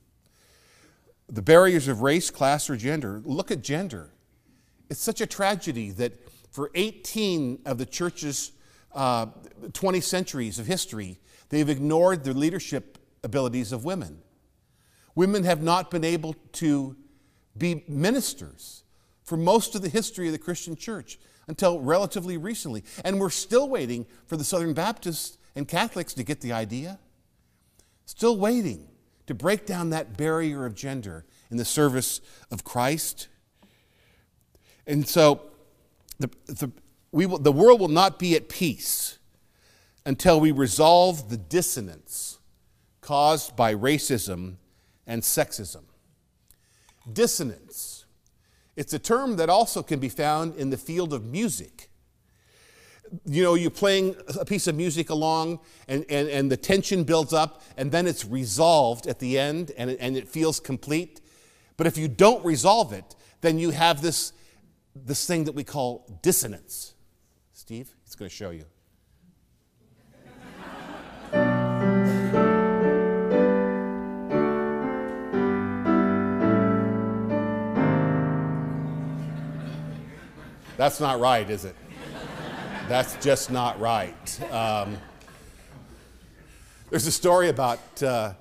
The 1.29 1.43
barriers 1.43 1.89
of 1.89 2.01
race, 2.01 2.31
class, 2.31 2.71
or 2.71 2.77
gender. 2.77 3.21
Look 3.25 3.51
at 3.51 3.63
gender. 3.63 4.11
It's 4.89 5.01
such 5.01 5.21
a 5.21 5.27
tragedy 5.27 5.91
that 5.93 6.15
for 6.53 6.71
18 6.75 7.63
of 7.65 7.79
the 7.79 7.87
church's 7.87 8.53
uh, 8.95 9.27
20 9.73 10.01
centuries 10.01 10.59
of 10.59 10.67
history, 10.67 11.19
they've 11.49 11.69
ignored 11.69 12.25
the 12.25 12.35
leadership 12.35 12.99
abilities 13.25 13.73
of 13.73 13.85
women. 13.85 14.19
Women 15.15 15.45
have 15.45 15.63
not 15.63 15.91
been 15.91 16.05
able 16.05 16.37
to 16.53 16.97
be 17.57 17.85
ministers 17.89 18.85
for 19.25 19.37
most 19.37 19.75
of 19.75 19.83
the 19.83 19.89
history 19.89 20.27
of 20.27 20.33
the 20.33 20.39
Christian 20.39 20.77
church 20.77 21.19
until 21.49 21.81
relatively 21.81 22.37
recently. 22.37 22.85
And 23.05 23.19
we're 23.19 23.31
still 23.31 23.69
waiting 23.69 24.07
for 24.27 24.37
the 24.37 24.45
Southern 24.45 24.75
Baptists 24.75 25.39
and 25.55 25.67
Catholics 25.67 26.15
to 26.15 26.23
get 26.23 26.41
the 26.41 26.53
idea. 26.53 26.99
Still 28.05 28.37
waiting 28.37 28.89
to 29.27 29.35
break 29.35 29.65
down 29.65 29.91
that 29.91 30.17
barrier 30.17 30.67
of 30.67 30.75
gender 30.75 31.25
in 31.51 31.57
the 31.57 31.65
service 31.65 32.21
of 32.51 32.65
Christ. 32.65 33.29
And 34.87 35.07
so 35.09 35.52
the, 36.23 36.31
the, 36.47 36.73
we 37.11 37.27
will, 37.27 37.39
the 37.39 37.53
world 37.53 37.81
will 37.81 37.89
not 37.89 38.19
be 38.19 38.35
at 38.37 38.49
peace 38.49 39.19
until 40.05 40.41
we 40.41 40.51
resolve 40.53 41.29
the 41.29 41.37
dissonance 41.37 42.39
caused 43.01 43.57
by 43.57 43.75
racism 43.75 44.57
and 45.07 45.23
sexism. 45.23 45.83
Dissonance. 47.13 48.05
It's 48.77 48.93
a 48.93 48.99
term 48.99 49.37
that 49.37 49.51
also 49.51 49.83
can 49.83 50.01
be 50.01 50.09
found 50.09 50.57
in 50.57 50.71
the 50.71 50.77
field 50.77 51.13
of 51.13 51.25
music. 51.25 51.91
You 53.27 53.43
know, 53.43 53.55
you're 53.55 53.71
playing 53.71 54.17
a 54.41 54.45
piece 54.45 54.67
of 54.67 54.75
music 54.75 55.11
along, 55.11 55.59
and, 55.87 56.07
and, 56.09 56.29
and 56.29 56.51
the 56.51 56.57
tension 56.57 57.05
builds 57.05 57.35
up, 57.35 57.63
and 57.77 57.93
then 57.93 58.07
it's 58.07 58.25
resolved 58.25 59.07
at 59.07 59.19
the 59.19 59.39
end, 59.39 59.73
and 59.77 59.91
and 59.91 60.17
it 60.17 60.29
feels 60.29 60.59
complete. 60.59 61.21
But 61.77 61.87
if 61.87 61.99
you 61.99 62.09
don't 62.09 62.43
resolve 62.45 62.93
it, 62.95 63.15
then 63.43 63.59
you 63.59 63.71
have 63.71 64.01
this, 64.01 64.33
this 64.95 65.27
thing 65.27 65.45
that 65.45 65.53
we 65.53 65.65
call 65.65 66.19
dissonance. 66.23 66.95
Steve, 67.53 67.95
he's 68.05 68.15
going 68.15 68.29
to 68.29 68.35
show 68.35 68.51
you. 68.51 68.65
That's 80.77 80.99
not 80.99 81.21
right, 81.21 81.49
is 81.49 81.65
it? 81.65 81.77
That's 82.89 83.15
just 83.25 83.53
not 83.53 83.79
right. 83.79 84.53
Um, 84.53 84.99
there's 86.91 87.07
a 87.07 87.13
story 87.13 87.49
about 87.49 88.03
uh, 88.03 88.33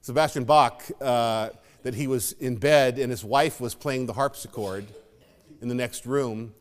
Sebastian 0.00 0.44
Bach 0.44 0.82
uh, 1.00 1.50
that 1.82 1.94
he 1.94 2.06
was 2.06 2.32
in 2.32 2.56
bed 2.56 2.98
and 2.98 3.10
his 3.10 3.24
wife 3.24 3.60
was 3.60 3.74
playing 3.74 4.06
the 4.06 4.12
harpsichord 4.12 4.86
in 5.60 5.68
the 5.68 5.74
next 5.74 6.06
room, 6.06 6.54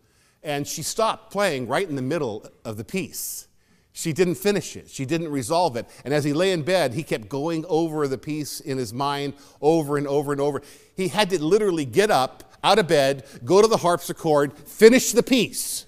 and 0.44 0.68
she 0.68 0.84
stopped 0.84 1.32
playing 1.32 1.68
right 1.68 1.88
in 1.88 1.96
the 1.96 2.02
middle 2.02 2.46
of 2.64 2.78
the 2.78 2.84
piece. 2.84 3.48
She 3.92 4.14
didn't 4.14 4.36
finish 4.36 4.78
it. 4.78 4.90
She 4.90 5.06
didn't 5.06 5.30
resolve 5.30 5.76
it. 5.76 5.86
And 6.06 6.14
as 6.14 6.24
he 6.24 6.32
lay 6.32 6.52
in 6.52 6.62
bed, 6.62 6.94
he 6.94 7.04
kept 7.04 7.28
going 7.28 7.66
over 7.68 8.08
the 8.08 8.18
piece 8.18 8.62
in 8.62 8.78
his 8.78 8.94
mind 8.94 9.34
over 9.62 9.98
and 9.98 10.08
over 10.08 10.32
and 10.32 10.40
over. 10.40 10.62
He 10.96 11.10
had 11.10 11.30
to 11.32 11.44
literally 11.44 11.86
get 11.86 12.10
up 12.10 12.54
out 12.64 12.80
of 12.80 12.88
bed, 12.88 13.26
go 13.44 13.62
to 13.62 13.68
the 13.68 13.78
harpsichord, 13.78 14.58
finish 14.58 15.12
the 15.12 15.24
piece, 15.24 15.86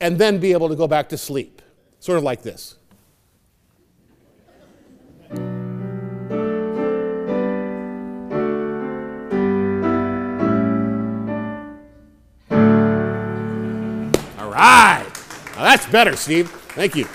and 0.00 0.18
then 0.18 0.38
be 0.38 0.52
able 0.52 0.68
to 0.68 0.76
go 0.76 0.86
back 0.86 1.08
to 1.10 1.18
sleep. 1.18 1.60
Sort 2.00 2.18
of 2.18 2.24
like 2.24 2.42
this. 2.42 2.76
Better, 15.92 16.16
Steve. 16.16 16.48
Thank 16.70 16.96
you. 16.96 17.06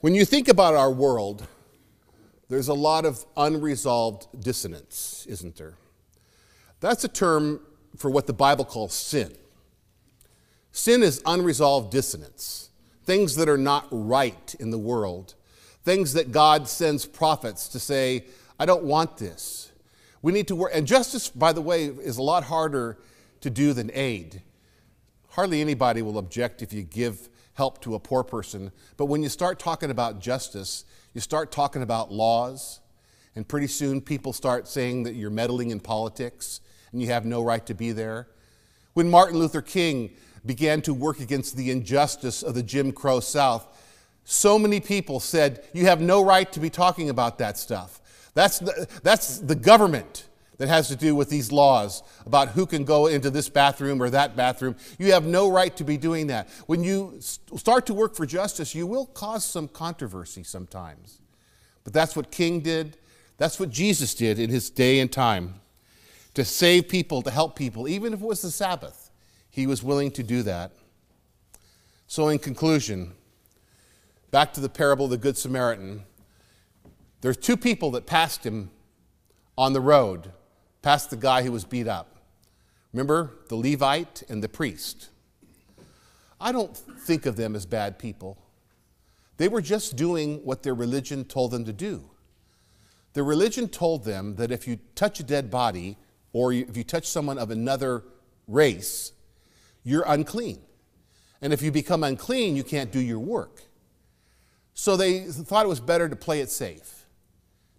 When 0.00 0.14
you 0.14 0.24
think 0.24 0.48
about 0.48 0.74
our 0.74 0.90
world, 0.90 1.46
there's 2.48 2.68
a 2.68 2.74
lot 2.74 3.04
of 3.04 3.26
unresolved 3.36 4.40
dissonance, 4.40 5.26
isn't 5.28 5.56
there? 5.56 5.74
That's 6.80 7.04
a 7.04 7.08
term 7.08 7.60
for 7.98 8.10
what 8.10 8.26
the 8.26 8.32
Bible 8.32 8.64
calls 8.64 8.94
sin. 8.94 9.34
Sin 10.72 11.02
is 11.02 11.20
unresolved 11.26 11.92
dissonance, 11.92 12.70
things 13.04 13.36
that 13.36 13.48
are 13.48 13.58
not 13.58 13.86
right 13.90 14.54
in 14.58 14.70
the 14.70 14.78
world, 14.78 15.34
things 15.84 16.14
that 16.14 16.32
God 16.32 16.68
sends 16.68 17.04
prophets 17.04 17.68
to 17.68 17.78
say, 17.78 18.24
I 18.58 18.64
don't 18.64 18.84
want 18.84 19.18
this. 19.18 19.70
We 20.22 20.32
need 20.32 20.48
to 20.48 20.56
work. 20.56 20.72
And 20.74 20.86
justice, 20.86 21.28
by 21.28 21.52
the 21.52 21.60
way, 21.60 21.84
is 21.84 22.16
a 22.16 22.22
lot 22.22 22.44
harder 22.44 22.96
to 23.42 23.50
do 23.50 23.74
than 23.74 23.90
aid. 23.92 24.40
Hardly 25.36 25.60
anybody 25.60 26.00
will 26.00 26.16
object 26.16 26.62
if 26.62 26.72
you 26.72 26.82
give 26.82 27.28
help 27.52 27.82
to 27.82 27.94
a 27.94 28.00
poor 28.00 28.24
person. 28.24 28.72
But 28.96 29.04
when 29.04 29.22
you 29.22 29.28
start 29.28 29.58
talking 29.58 29.90
about 29.90 30.18
justice, 30.18 30.86
you 31.12 31.20
start 31.20 31.52
talking 31.52 31.82
about 31.82 32.10
laws, 32.10 32.80
and 33.34 33.46
pretty 33.46 33.66
soon 33.66 34.00
people 34.00 34.32
start 34.32 34.66
saying 34.66 35.02
that 35.02 35.14
you're 35.14 35.28
meddling 35.28 35.72
in 35.72 35.78
politics 35.78 36.62
and 36.90 37.02
you 37.02 37.08
have 37.08 37.26
no 37.26 37.42
right 37.42 37.66
to 37.66 37.74
be 37.74 37.92
there. 37.92 38.28
When 38.94 39.10
Martin 39.10 39.38
Luther 39.38 39.60
King 39.60 40.16
began 40.46 40.80
to 40.80 40.94
work 40.94 41.20
against 41.20 41.54
the 41.54 41.70
injustice 41.70 42.42
of 42.42 42.54
the 42.54 42.62
Jim 42.62 42.90
Crow 42.90 43.20
South, 43.20 43.66
so 44.24 44.58
many 44.58 44.80
people 44.80 45.20
said, 45.20 45.64
You 45.74 45.84
have 45.84 46.00
no 46.00 46.24
right 46.24 46.50
to 46.52 46.60
be 46.60 46.70
talking 46.70 47.10
about 47.10 47.36
that 47.40 47.58
stuff. 47.58 48.00
That's 48.32 48.58
the, 48.58 48.88
that's 49.02 49.38
the 49.40 49.54
government 49.54 50.28
that 50.58 50.68
has 50.68 50.88
to 50.88 50.96
do 50.96 51.14
with 51.14 51.28
these 51.28 51.52
laws 51.52 52.02
about 52.24 52.48
who 52.50 52.66
can 52.66 52.84
go 52.84 53.06
into 53.06 53.30
this 53.30 53.48
bathroom 53.48 54.02
or 54.02 54.10
that 54.10 54.36
bathroom. 54.36 54.76
You 54.98 55.12
have 55.12 55.26
no 55.26 55.50
right 55.50 55.76
to 55.76 55.84
be 55.84 55.96
doing 55.96 56.28
that. 56.28 56.48
When 56.66 56.82
you 56.82 57.18
start 57.20 57.86
to 57.86 57.94
work 57.94 58.14
for 58.14 58.26
justice, 58.26 58.74
you 58.74 58.86
will 58.86 59.06
cause 59.06 59.44
some 59.44 59.68
controversy 59.68 60.42
sometimes. 60.42 61.20
But 61.84 61.92
that's 61.92 62.16
what 62.16 62.30
King 62.30 62.60
did. 62.60 62.96
That's 63.36 63.60
what 63.60 63.70
Jesus 63.70 64.14
did 64.14 64.38
in 64.38 64.50
his 64.50 64.70
day 64.70 64.98
and 64.98 65.12
time 65.12 65.60
to 66.34 66.44
save 66.44 66.88
people, 66.88 67.22
to 67.22 67.30
help 67.30 67.56
people, 67.56 67.88
even 67.88 68.12
if 68.12 68.20
it 68.20 68.26
was 68.26 68.42
the 68.42 68.50
Sabbath. 68.50 69.10
He 69.50 69.66
was 69.66 69.82
willing 69.82 70.10
to 70.12 70.22
do 70.22 70.42
that. 70.42 70.72
So, 72.06 72.28
in 72.28 72.38
conclusion, 72.38 73.12
back 74.30 74.52
to 74.52 74.60
the 74.60 74.68
parable 74.68 75.06
of 75.06 75.10
the 75.10 75.16
Good 75.16 75.36
Samaritan, 75.36 76.04
there's 77.22 77.38
two 77.38 77.56
people 77.56 77.90
that 77.92 78.06
passed 78.06 78.44
him 78.44 78.70
on 79.56 79.72
the 79.72 79.80
road, 79.80 80.30
past 80.86 81.10
the 81.10 81.16
guy 81.16 81.42
who 81.42 81.50
was 81.50 81.64
beat 81.64 81.88
up. 81.88 82.14
Remember, 82.92 83.32
the 83.48 83.56
Levite 83.56 84.22
and 84.28 84.40
the 84.40 84.48
priest. 84.48 85.08
I 86.40 86.52
don't 86.52 86.76
think 86.76 87.26
of 87.26 87.34
them 87.34 87.56
as 87.56 87.66
bad 87.66 87.98
people. 87.98 88.38
They 89.36 89.48
were 89.48 89.60
just 89.60 89.96
doing 89.96 90.36
what 90.44 90.62
their 90.62 90.76
religion 90.76 91.24
told 91.24 91.50
them 91.50 91.64
to 91.64 91.72
do. 91.72 92.08
Their 93.14 93.24
religion 93.24 93.66
told 93.66 94.04
them 94.04 94.36
that 94.36 94.52
if 94.52 94.68
you 94.68 94.78
touch 94.94 95.18
a 95.18 95.24
dead 95.24 95.50
body, 95.50 95.96
or 96.32 96.52
if 96.52 96.76
you 96.76 96.84
touch 96.84 97.08
someone 97.08 97.36
of 97.36 97.50
another 97.50 98.04
race, 98.46 99.10
you're 99.82 100.04
unclean. 100.06 100.60
And 101.42 101.52
if 101.52 101.62
you 101.62 101.72
become 101.72 102.04
unclean, 102.04 102.54
you 102.54 102.62
can't 102.62 102.92
do 102.92 103.00
your 103.00 103.18
work. 103.18 103.62
So 104.72 104.96
they 104.96 105.22
thought 105.22 105.64
it 105.64 105.68
was 105.68 105.80
better 105.80 106.08
to 106.08 106.14
play 106.14 106.38
it 106.42 106.48
safe, 106.48 107.06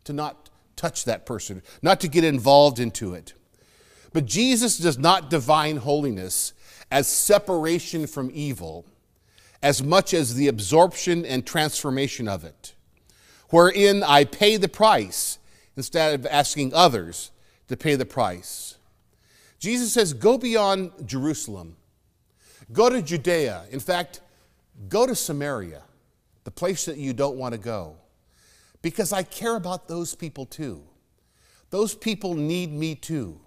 to 0.04 0.12
not 0.12 0.47
touch 0.78 1.04
that 1.06 1.26
person, 1.26 1.62
not 1.82 2.00
to 2.00 2.08
get 2.08 2.24
involved 2.24 2.80
into 2.80 3.14
it. 3.14 3.34
But 4.14 4.26
Jesus 4.26 4.78
does 4.78 4.98
not 4.98 5.30
divine 5.30 5.78
holiness 5.78 6.54
as 6.90 7.08
separation 7.08 8.08
from 8.08 8.32
evil 8.34 8.86
as 9.62 9.84
much 9.84 10.14
as 10.14 10.36
the 10.36 10.48
absorption 10.48 11.26
and 11.26 11.46
transformation 11.46 12.28
of 12.28 12.44
it, 12.44 12.76
wherein 13.50 14.04
I 14.04 14.24
pay 14.24 14.58
the 14.58 14.70
price 14.70 15.40
instead 15.76 16.20
of 16.20 16.26
asking 16.28 16.74
others 16.74 17.32
to 17.68 17.76
pay 17.76 17.96
the 17.96 18.06
price. 18.06 18.78
Jesus 19.60 19.94
says, 19.94 20.14
Go 20.14 20.38
beyond 20.38 20.92
Jerusalem, 21.06 21.76
go 22.72 22.90
to 22.90 23.02
Judea. 23.02 23.66
In 23.72 23.80
fact, 23.80 24.22
go 24.90 25.08
to 25.08 25.16
Samaria, 25.16 25.82
the 26.44 26.52
place 26.52 26.86
that 26.86 26.98
you 26.98 27.14
don't 27.14 27.38
want 27.38 27.54
to 27.54 27.60
go, 27.60 27.96
because 28.82 29.12
I 29.12 29.24
care 29.24 29.56
about 29.56 29.88
those 29.88 30.16
people 30.16 30.46
too. 30.46 30.84
Those 31.70 31.96
people 31.96 32.34
need 32.34 32.72
me 32.72 32.96
too. 32.96 33.40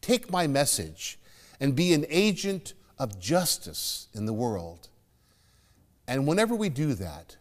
Take 0.00 0.30
my 0.30 0.46
message 0.46 1.18
and 1.60 1.74
be 1.74 1.92
an 1.92 2.04
agent 2.08 2.74
of 2.98 3.18
justice 3.18 4.08
in 4.14 4.26
the 4.26 4.32
world. 4.32 4.88
And 6.08 6.26
whenever 6.26 6.54
we 6.54 6.68
do 6.68 6.94
that, 6.94 7.36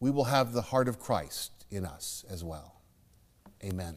we 0.00 0.10
will 0.10 0.24
have 0.24 0.52
the 0.52 0.62
heart 0.62 0.88
of 0.88 0.98
Christ 0.98 1.52
in 1.70 1.84
us 1.84 2.24
as 2.28 2.42
well. 2.42 2.80
Amen. 3.64 3.96